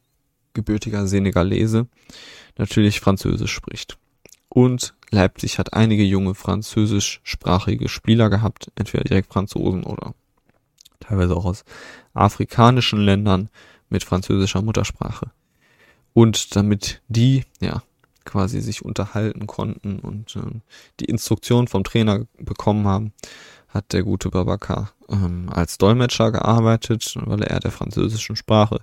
gebürtiger 0.53 1.07
Senegalese 1.07 1.87
natürlich 2.57 2.99
Französisch 2.99 3.53
spricht. 3.53 3.97
Und 4.49 4.93
Leipzig 5.11 5.59
hat 5.59 5.73
einige 5.73 6.03
junge 6.03 6.35
französischsprachige 6.35 7.87
Spieler 7.89 8.29
gehabt, 8.29 8.71
entweder 8.75 9.03
direkt 9.03 9.31
Franzosen 9.31 9.83
oder 9.83 10.13
teilweise 10.99 11.35
auch 11.35 11.45
aus 11.45 11.63
afrikanischen 12.13 12.99
Ländern 12.99 13.49
mit 13.89 14.03
französischer 14.03 14.61
Muttersprache. 14.61 15.31
Und 16.13 16.55
damit 16.55 17.01
die, 17.07 17.45
ja, 17.61 17.83
quasi 18.25 18.61
sich 18.61 18.83
unterhalten 18.83 19.47
konnten 19.47 19.99
und 19.99 20.35
äh, 20.35 20.59
die 20.99 21.05
Instruktion 21.05 21.67
vom 21.67 21.83
Trainer 21.83 22.25
bekommen 22.37 22.87
haben, 22.87 23.13
hat 23.67 23.93
der 23.93 24.03
gute 24.03 24.29
Babakar 24.29 24.91
ähm, 25.09 25.49
als 25.49 25.77
Dolmetscher 25.77 26.31
gearbeitet, 26.31 27.13
weil 27.25 27.43
er 27.43 27.59
der 27.59 27.71
französischen 27.71 28.35
Sprache 28.35 28.79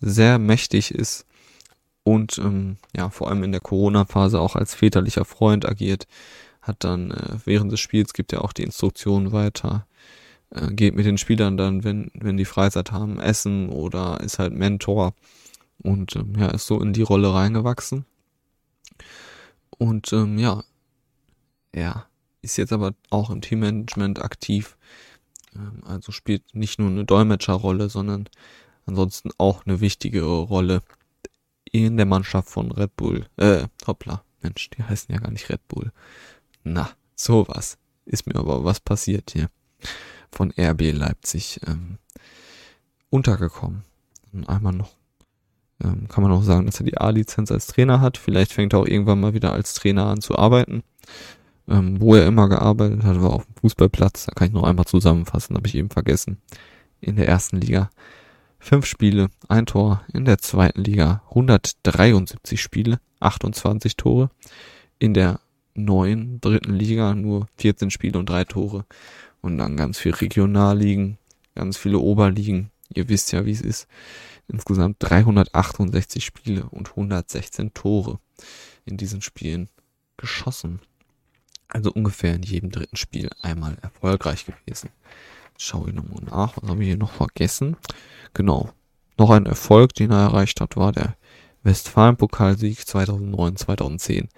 sehr 0.00 0.38
mächtig 0.38 0.94
ist 0.94 1.26
und 2.04 2.38
ähm, 2.38 2.76
ja 2.96 3.10
vor 3.10 3.28
allem 3.28 3.42
in 3.44 3.52
der 3.52 3.60
Corona-Phase 3.60 4.40
auch 4.40 4.56
als 4.56 4.74
väterlicher 4.74 5.24
Freund 5.24 5.68
agiert, 5.68 6.06
hat 6.62 6.84
dann 6.84 7.10
äh, 7.10 7.38
während 7.44 7.72
des 7.72 7.80
Spiels 7.80 8.14
gibt 8.14 8.32
er 8.32 8.44
auch 8.44 8.52
die 8.52 8.62
Instruktionen 8.62 9.32
weiter, 9.32 9.86
äh, 10.50 10.68
geht 10.72 10.94
mit 10.94 11.06
den 11.06 11.18
Spielern 11.18 11.56
dann, 11.56 11.84
wenn 11.84 12.10
wenn 12.14 12.36
die 12.36 12.44
Freizeit 12.44 12.92
haben, 12.92 13.20
essen 13.20 13.68
oder 13.68 14.20
ist 14.20 14.38
halt 14.38 14.54
Mentor 14.54 15.12
und 15.82 16.16
ähm, 16.16 16.34
ja 16.38 16.48
ist 16.48 16.66
so 16.66 16.80
in 16.80 16.92
die 16.92 17.02
Rolle 17.02 17.34
reingewachsen 17.34 18.06
und 19.80 20.12
ähm, 20.12 20.36
ja, 20.36 20.62
er 21.72 22.06
ist 22.42 22.58
jetzt 22.58 22.72
aber 22.72 22.92
auch 23.08 23.30
im 23.30 23.40
Teammanagement 23.40 24.20
aktiv. 24.20 24.76
Ähm, 25.56 25.82
also 25.86 26.12
spielt 26.12 26.54
nicht 26.54 26.78
nur 26.78 26.90
eine 26.90 27.06
Dolmetscherrolle, 27.06 27.88
sondern 27.88 28.28
ansonsten 28.84 29.30
auch 29.38 29.64
eine 29.64 29.80
wichtige 29.80 30.22
Rolle 30.22 30.82
in 31.64 31.96
der 31.96 32.04
Mannschaft 32.04 32.50
von 32.50 32.72
Red 32.72 32.94
Bull. 32.94 33.26
Äh, 33.38 33.68
hoppla, 33.86 34.22
Mensch, 34.42 34.68
die 34.68 34.82
heißen 34.82 35.14
ja 35.14 35.18
gar 35.18 35.30
nicht 35.30 35.48
Red 35.48 35.66
Bull. 35.66 35.92
Na, 36.62 36.90
sowas. 37.14 37.78
Ist 38.04 38.26
mir 38.26 38.36
aber 38.36 38.64
was 38.64 38.80
passiert 38.80 39.30
hier. 39.30 39.48
Von 40.30 40.52
RB 40.58 40.92
Leipzig 40.92 41.58
ähm, 41.66 41.96
untergekommen. 43.08 43.84
Und 44.34 44.46
einmal 44.46 44.74
noch 44.74 44.99
ähm, 45.82 46.08
kann 46.08 46.22
man 46.22 46.32
auch 46.32 46.42
sagen, 46.42 46.66
dass 46.66 46.80
er 46.80 46.86
die 46.86 46.98
A-Lizenz 46.98 47.50
als 47.50 47.66
Trainer 47.66 48.00
hat. 48.00 48.18
Vielleicht 48.18 48.52
fängt 48.52 48.72
er 48.72 48.80
auch 48.80 48.86
irgendwann 48.86 49.20
mal 49.20 49.34
wieder 49.34 49.52
als 49.52 49.74
Trainer 49.74 50.06
an 50.06 50.20
zu 50.20 50.36
arbeiten. 50.36 50.82
Ähm, 51.68 52.00
wo 52.00 52.14
er 52.14 52.26
immer 52.26 52.48
gearbeitet 52.48 53.04
hat, 53.04 53.20
war 53.22 53.32
auf 53.32 53.46
dem 53.46 53.54
Fußballplatz. 53.56 54.26
Da 54.26 54.32
kann 54.32 54.48
ich 54.48 54.54
noch 54.54 54.64
einmal 54.64 54.86
zusammenfassen, 54.86 55.56
habe 55.56 55.66
ich 55.66 55.74
eben 55.74 55.90
vergessen. 55.90 56.38
In 57.00 57.16
der 57.16 57.28
ersten 57.28 57.58
Liga 57.58 57.90
fünf 58.58 58.86
Spiele, 58.86 59.28
ein 59.48 59.66
Tor. 59.66 60.02
In 60.12 60.24
der 60.24 60.38
zweiten 60.38 60.82
Liga 60.82 61.22
173 61.30 62.60
Spiele, 62.60 63.00
28 63.20 63.96
Tore. 63.96 64.30
In 64.98 65.14
der 65.14 65.40
neuen 65.74 66.40
dritten 66.40 66.74
Liga 66.74 67.14
nur 67.14 67.46
14 67.56 67.90
Spiele 67.90 68.18
und 68.18 68.28
drei 68.28 68.44
Tore. 68.44 68.84
Und 69.40 69.56
dann 69.56 69.76
ganz 69.76 69.98
viel 69.98 70.12
Regionalligen, 70.12 71.16
ganz 71.54 71.78
viele 71.78 71.98
Oberligen. 71.98 72.70
Ihr 72.92 73.08
wisst 73.08 73.32
ja, 73.32 73.46
wie 73.46 73.52
es 73.52 73.62
ist 73.62 73.86
insgesamt 74.50 74.96
368 75.00 76.24
Spiele 76.24 76.64
und 76.64 76.90
116 76.90 77.72
Tore 77.74 78.18
in 78.84 78.96
diesen 78.96 79.22
Spielen 79.22 79.68
geschossen. 80.16 80.80
Also 81.68 81.92
ungefähr 81.92 82.34
in 82.34 82.42
jedem 82.42 82.70
dritten 82.70 82.96
Spiel 82.96 83.30
einmal 83.42 83.78
erfolgreich 83.80 84.44
gewesen. 84.44 84.90
Jetzt 85.52 85.62
schaue 85.62 85.88
ich 85.90 85.94
nochmal 85.94 86.24
nach, 86.24 86.56
was 86.60 86.68
habe 86.68 86.82
ich 86.82 86.88
hier 86.88 86.96
noch 86.96 87.12
vergessen? 87.12 87.76
Genau. 88.34 88.70
Noch 89.18 89.30
ein 89.30 89.46
Erfolg, 89.46 89.94
den 89.94 90.10
er 90.10 90.22
erreicht 90.22 90.60
hat, 90.60 90.76
war 90.76 90.92
der 90.92 91.16
Westfalen-Pokalsieg 91.62 92.78
2009-2010 92.80 94.28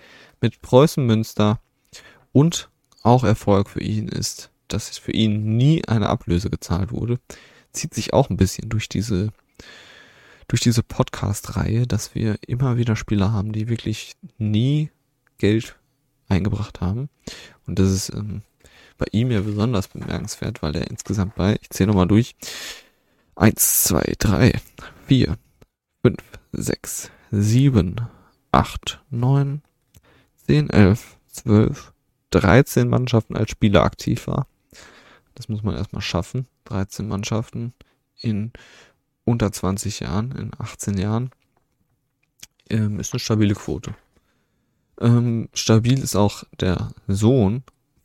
mit 0.41 0.61
Preußen 0.61 1.07
Münster 1.07 1.61
und 2.33 2.71
auch 3.03 3.25
Erfolg 3.25 3.71
für 3.71 3.81
ihn 3.81 4.09
ist, 4.09 4.51
dass 4.69 4.99
für 4.99 5.13
ihn 5.13 5.57
nie 5.57 5.87
eine 5.87 6.09
Ablöse 6.09 6.51
gezahlt 6.51 6.93
wurde. 6.93 7.19
Zieht 7.73 7.95
sich 7.95 8.13
auch 8.13 8.29
ein 8.29 8.37
bisschen 8.37 8.69
durch 8.69 8.89
diese 8.89 9.31
durch 10.53 10.61
diese 10.61 10.83
Podcast-Reihe, 10.83 11.87
dass 11.87 12.15
wir 12.15 12.37
immer 12.47 12.77
wieder 12.77 12.95
Spieler 12.95 13.33
haben, 13.33 13.53
die 13.53 13.71
wirklich 13.71 14.17
nie 14.37 14.91
Geld 15.39 15.79
eingebracht 16.29 16.83
haben. 16.83 17.09
Und 17.67 17.79
das 17.79 17.91
ist 17.91 18.11
ähm, 18.13 18.43
bei 18.99 19.07
ihm 19.13 19.31
ja 19.31 19.41
besonders 19.41 19.89
bemerkenswert, 19.89 20.61
weil 20.61 20.77
er 20.77 20.91
insgesamt 20.91 21.37
bei, 21.37 21.57
ich 21.63 21.71
zähle 21.71 21.87
nochmal 21.87 22.07
durch, 22.07 22.35
eins, 23.35 23.85
zwei, 23.85 24.13
drei, 24.19 24.61
vier, 25.07 25.39
fünf, 26.03 26.23
sechs, 26.53 27.11
sieben, 27.31 28.03
acht, 28.51 29.03
neun, 29.09 29.63
zehn, 30.47 30.69
elf, 30.69 31.17
zwölf, 31.29 31.95
dreizehn 32.29 32.91
Mannschaften 32.91 33.39
als 33.39 33.51
Spieler 33.51 33.85
aktiv 33.85 34.27
war. 34.27 34.47
Das 35.35 35.49
muss 35.49 35.63
man 35.63 35.77
erstmal 35.77 36.03
schaffen. 36.03 36.47
13 36.67 37.09
Mannschaften 37.09 37.73
in 38.21 38.53
unter 39.25 39.53
20 39.53 40.01
Jahren, 40.01 40.33
in 40.33 40.51
18 40.59 40.99
Jahren, 40.99 41.31
ähm, 42.71 42.99
ist 43.01 43.13
eine 43.13 43.21
stabile 43.21 43.55
Quote. 43.55 43.95
Ähm, 45.01 45.49
stabil 45.53 45.99
ist 45.99 46.17
auch 46.17 46.45
der 46.61 46.93
Sohn 47.09 47.63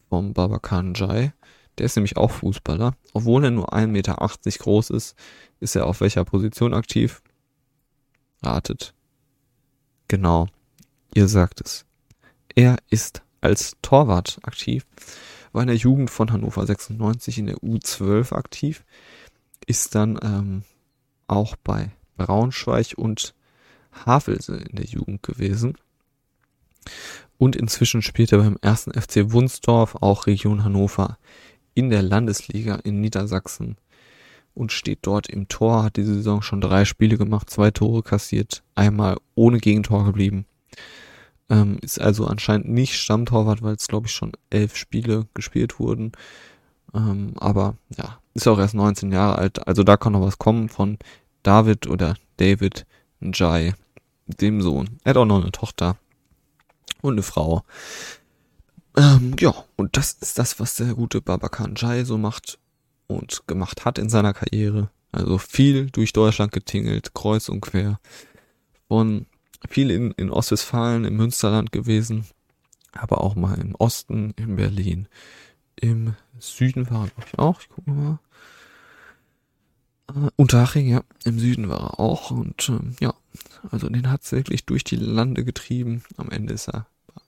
vom 0.09 0.33
Babakan 0.33 0.93
Jai. 0.93 1.33
Der 1.77 1.85
ist 1.85 1.95
nämlich 1.95 2.17
auch 2.17 2.31
Fußballer. 2.31 2.95
Obwohl 3.13 3.43
er 3.45 3.51
nur 3.51 3.73
1,80 3.73 3.87
Meter 3.87 4.15
groß 4.15 4.89
ist, 4.89 5.15
ist 5.59 5.75
er 5.75 5.85
auf 5.85 6.01
welcher 6.01 6.25
Position 6.25 6.73
aktiv? 6.73 7.21
Ratet. 8.41 8.93
Genau. 10.07 10.47
Ihr 11.13 11.27
sagt 11.27 11.61
es. 11.61 11.85
Er 12.55 12.77
ist 12.89 13.21
als 13.41 13.75
Torwart 13.81 14.39
aktiv, 14.43 14.85
war 15.51 15.61
in 15.61 15.67
der 15.67 15.77
Jugend 15.77 16.09
von 16.09 16.31
Hannover 16.31 16.65
96 16.65 17.37
in 17.37 17.45
der 17.47 17.57
U12 17.57 18.33
aktiv, 18.33 18.83
ist 19.65 19.95
dann 19.95 20.17
ähm, 20.23 20.63
auch 21.27 21.55
bei 21.57 21.91
Braunschweig 22.17 22.93
und 22.95 23.33
Havelse 24.05 24.57
in 24.57 24.75
der 24.75 24.85
Jugend 24.85 25.23
gewesen. 25.23 25.77
Und 27.37 27.55
inzwischen 27.55 28.01
spielt 28.01 28.31
er 28.31 28.39
beim 28.39 28.57
ersten 28.61 28.93
FC 28.99 29.31
Wunsdorf, 29.31 29.95
auch 30.01 30.27
Region 30.27 30.63
Hannover, 30.63 31.17
in 31.73 31.89
der 31.89 32.01
Landesliga 32.01 32.75
in 32.83 33.01
Niedersachsen 33.01 33.77
und 34.55 34.71
steht 34.71 34.99
dort 35.03 35.29
im 35.29 35.47
Tor, 35.47 35.83
hat 35.83 35.97
diese 35.97 36.15
Saison 36.15 36.41
schon 36.41 36.61
drei 36.61 36.85
Spiele 36.85 37.17
gemacht, 37.17 37.49
zwei 37.49 37.69
Tore 37.69 38.01
kassiert, 38.01 38.63
einmal 38.73 39.17
ohne 39.35 39.59
Gegentor 39.59 40.05
geblieben. 40.05 40.45
Ähm, 41.49 41.77
ist 41.81 42.01
also 42.01 42.25
anscheinend 42.25 42.67
nicht 42.67 42.95
Stammtorwart, 42.95 43.61
weil 43.61 43.75
es 43.75 43.87
glaube 43.87 44.07
ich 44.07 44.13
schon 44.13 44.31
elf 44.49 44.75
Spiele 44.75 45.27
gespielt 45.35 45.79
wurden. 45.79 46.13
Ähm, 46.93 47.33
aber 47.37 47.77
ja, 47.95 48.19
ist 48.37 48.47
auch 48.47 48.59
erst 48.59 48.75
19 48.75 49.11
Jahre 49.11 49.37
alt, 49.37 49.67
also 49.67 49.83
da 49.83 49.97
kann 49.97 50.13
noch 50.13 50.21
was 50.21 50.37
kommen 50.37 50.69
von 50.69 50.97
David 51.43 51.87
oder 51.87 52.15
David 52.37 52.85
Jai, 53.19 53.73
dem 54.27 54.61
Sohn. 54.61 54.99
Er 55.03 55.11
hat 55.11 55.17
auch 55.17 55.25
noch 55.25 55.41
eine 55.41 55.51
Tochter 55.51 55.97
und 57.01 57.13
eine 57.13 57.23
Frau. 57.23 57.63
Ähm, 58.95 59.35
ja, 59.39 59.53
und 59.75 59.97
das 59.97 60.13
ist 60.13 60.37
das, 60.37 60.59
was 60.59 60.75
der 60.75 60.93
gute 60.93 61.21
Babakan 61.21 61.73
Jai 61.75 62.03
so 62.03 62.17
macht 62.17 62.59
und 63.07 63.43
gemacht 63.47 63.85
hat 63.85 63.97
in 63.97 64.09
seiner 64.09 64.33
Karriere. 64.33 64.89
Also 65.11 65.37
viel 65.37 65.89
durch 65.89 66.13
Deutschland 66.13 66.51
getingelt, 66.51 67.13
kreuz 67.13 67.49
und 67.49 67.61
quer. 67.61 67.99
Von 68.87 69.25
viel 69.67 69.89
in, 69.89 70.11
in 70.11 70.29
Ostwestfalen, 70.29 71.05
im 71.05 71.15
Münsterland 71.15 71.71
gewesen, 71.71 72.25
aber 72.91 73.21
auch 73.21 73.35
mal 73.35 73.59
im 73.59 73.73
Osten, 73.75 74.33
in 74.37 74.55
Berlin, 74.55 75.07
Im 75.79 76.15
Süden 76.39 76.89
war 76.89 77.05
er, 77.05 77.09
glaube 77.09 77.29
ich, 77.31 77.39
auch. 77.39 77.61
Ich 77.61 77.69
gucke 77.69 77.91
mal. 77.91 78.19
Äh, 80.09 80.29
Unterhaching, 80.35 80.87
ja. 80.87 81.03
Im 81.23 81.39
Süden 81.39 81.69
war 81.69 81.81
er 81.81 81.99
auch. 81.99 82.31
Und 82.31 82.69
ähm, 82.69 82.95
ja, 82.99 83.13
also 83.71 83.89
den 83.89 84.09
hat's 84.09 84.31
wirklich 84.31 84.65
durch 84.65 84.83
die 84.83 84.95
Lande 84.95 85.45
getrieben. 85.45 86.03
Am 86.17 86.29
Ende 86.29 86.53
ist 86.53 86.69
er 86.69 86.87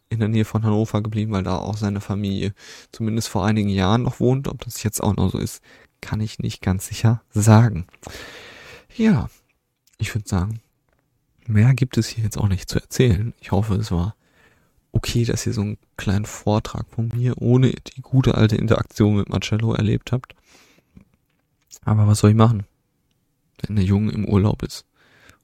in 0.10 0.20
der 0.20 0.28
Nähe 0.28 0.46
von 0.46 0.64
Hannover 0.64 1.02
geblieben, 1.02 1.32
weil 1.32 1.44
da 1.44 1.58
auch 1.58 1.78
seine 1.78 2.02
Familie 2.02 2.54
zumindest 2.92 3.30
vor 3.30 3.46
einigen 3.46 3.70
Jahren 3.70 4.04
noch 4.04 4.20
wohnt. 4.20 4.48
Ob 4.48 4.64
das 4.66 4.84
jetzt 4.84 5.02
auch 5.02 5.16
noch 5.16 5.32
so 5.32 5.38
ist, 5.38 5.62
kann 6.02 6.22
ich 6.22 6.40
nicht 6.40 6.62
ganz 6.62 6.88
sicher 6.88 7.22
sagen. 7.32 7.86
Ja, 8.96 9.30
ich 9.98 10.16
würde 10.16 10.28
sagen, 10.28 10.62
mehr 11.46 11.74
gibt 11.74 11.98
es 11.98 12.08
hier 12.08 12.24
jetzt 12.24 12.38
auch 12.38 12.48
nicht 12.48 12.70
zu 12.70 12.80
erzählen. 12.80 13.34
Ich 13.40 13.52
hoffe, 13.52 13.76
es 13.76 13.92
war 13.92 14.16
okay, 14.92 15.26
dass 15.26 15.46
ihr 15.46 15.54
so 15.54 15.62
einen 15.62 15.78
kleinen 15.98 16.26
Vortrag 16.26 16.88
von 16.90 17.10
mir 17.10 17.38
ohne 17.42 17.72
die 17.72 18.02
gute 18.02 18.36
alte 18.36 18.56
Interaktion 18.56 19.18
mit 19.18 19.30
Marcello 19.30 19.74
erlebt 19.74 20.12
habt. 20.12 20.36
Aber 21.86 22.08
was 22.08 22.20
soll 22.20 22.32
ich 22.32 22.36
machen, 22.36 22.66
wenn 23.62 23.76
der 23.76 23.86
Junge 23.86 24.12
im 24.12 24.26
Urlaub 24.26 24.64
ist 24.64 24.86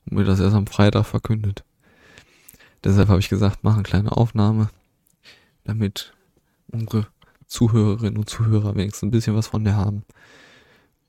und 0.06 0.18
mir 0.18 0.26
das 0.26 0.40
erst 0.40 0.56
am 0.56 0.68
Freitag 0.68 1.06
verkündet? 1.06 1.64
Deshalb 2.84 3.10
habe 3.10 3.20
ich 3.20 3.30
gesagt, 3.30 3.60
mach 3.64 3.74
eine 3.74 3.84
kleine 3.84 4.12
Aufnahme, 4.12 4.70
damit 5.64 6.14
unsere 6.68 7.08
Zuhörerinnen 7.48 8.18
und 8.18 8.30
Zuhörer 8.30 8.76
wenigstens 8.76 9.04
ein 9.08 9.12
bisschen 9.12 9.36
was 9.36 9.48
von 9.48 9.64
der 9.64 9.76
haben. 9.76 10.04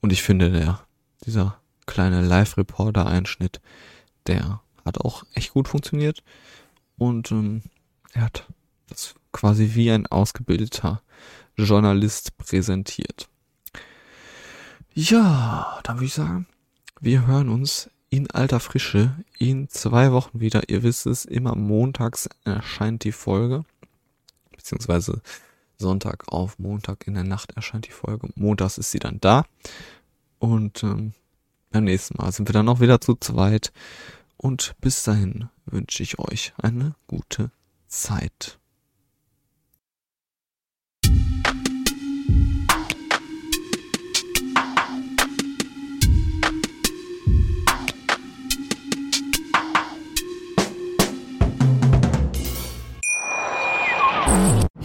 Und 0.00 0.12
ich 0.12 0.22
finde, 0.22 0.50
der, 0.50 0.80
dieser 1.24 1.58
kleine 1.86 2.22
Live-Reporter-Einschnitt, 2.22 3.60
der 4.26 4.60
hat 4.84 4.98
auch 4.98 5.24
echt 5.34 5.52
gut 5.52 5.68
funktioniert. 5.68 6.22
Und 6.96 7.30
ähm, 7.30 7.62
er 8.16 8.22
hat 8.22 8.46
das 8.88 9.14
quasi 9.32 9.74
wie 9.74 9.90
ein 9.90 10.06
ausgebildeter 10.06 11.02
Journalist 11.56 12.36
präsentiert. 12.38 13.28
Ja, 14.94 15.80
dann 15.82 15.96
würde 15.96 16.06
ich 16.06 16.14
sagen, 16.14 16.46
wir 17.00 17.26
hören 17.26 17.50
uns 17.50 17.90
in 18.08 18.30
alter 18.30 18.60
Frische 18.60 19.14
in 19.38 19.68
zwei 19.68 20.12
Wochen 20.12 20.40
wieder. 20.40 20.70
Ihr 20.70 20.82
wisst 20.82 21.04
es, 21.06 21.26
immer 21.26 21.54
montags 21.54 22.28
erscheint 22.44 23.04
die 23.04 23.12
Folge, 23.12 23.64
beziehungsweise 24.52 25.20
Sonntag 25.76 26.24
auf 26.28 26.58
Montag 26.58 27.06
in 27.06 27.14
der 27.14 27.24
Nacht 27.24 27.52
erscheint 27.52 27.86
die 27.86 27.92
Folge. 27.92 28.30
Montags 28.34 28.78
ist 28.78 28.92
sie 28.92 28.98
dann 28.98 29.20
da. 29.20 29.44
Und 30.38 30.82
ähm, 30.82 31.12
beim 31.70 31.84
nächsten 31.84 32.16
Mal 32.16 32.32
sind 32.32 32.48
wir 32.48 32.54
dann 32.54 32.70
auch 32.70 32.80
wieder 32.80 32.98
zu 32.98 33.14
zweit. 33.16 33.72
Und 34.38 34.74
bis 34.80 35.02
dahin 35.02 35.50
wünsche 35.66 36.02
ich 36.02 36.18
euch 36.18 36.54
eine 36.56 36.94
gute 37.06 37.50
Zeit. 37.96 38.58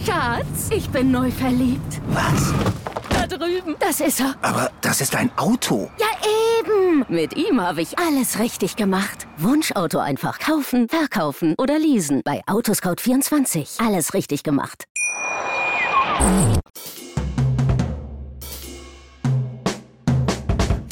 Schatz, 0.04 0.70
ich 0.70 0.88
bin 0.88 1.10
neu 1.10 1.30
verliebt. 1.30 2.00
Was? 2.08 2.81
Drüben. 3.38 3.76
Das 3.78 4.00
ist 4.00 4.20
er. 4.20 4.34
Aber 4.42 4.70
das 4.80 5.00
ist 5.00 5.14
ein 5.16 5.30
Auto. 5.36 5.90
Ja, 5.98 6.06
eben. 6.60 7.04
Mit 7.08 7.36
ihm 7.36 7.60
habe 7.60 7.82
ich 7.82 7.98
alles 7.98 8.38
richtig 8.38 8.76
gemacht. 8.76 9.26
Wunschauto 9.38 9.98
einfach 9.98 10.38
kaufen, 10.38 10.88
verkaufen 10.88 11.54
oder 11.58 11.78
leasen. 11.78 12.22
Bei 12.24 12.42
Autoscout24. 12.46 13.84
Alles 13.84 14.14
richtig 14.14 14.42
gemacht. 14.42 14.84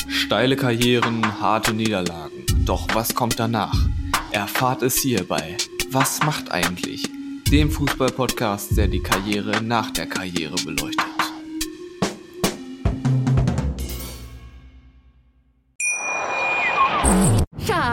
Steile 0.09 0.57
Karrieren, 0.57 1.41
harte 1.41 1.75
Niederlagen. 1.75 2.47
Doch 2.65 2.87
was 2.95 3.15
kommt 3.15 3.39
danach? 3.39 3.75
Erfahrt 4.33 4.83
es 4.83 4.99
hier 4.99 5.27
bei 5.27 5.57
Was 5.91 6.21
macht 6.23 6.53
eigentlich? 6.53 7.03
Dem 7.51 7.71
Fußball-Podcast, 7.71 8.77
der 8.77 8.87
die 8.87 9.03
Karriere 9.03 9.61
nach 9.61 9.91
der 9.91 10.07
Karriere 10.07 10.55
beleuchtet. 10.65 11.10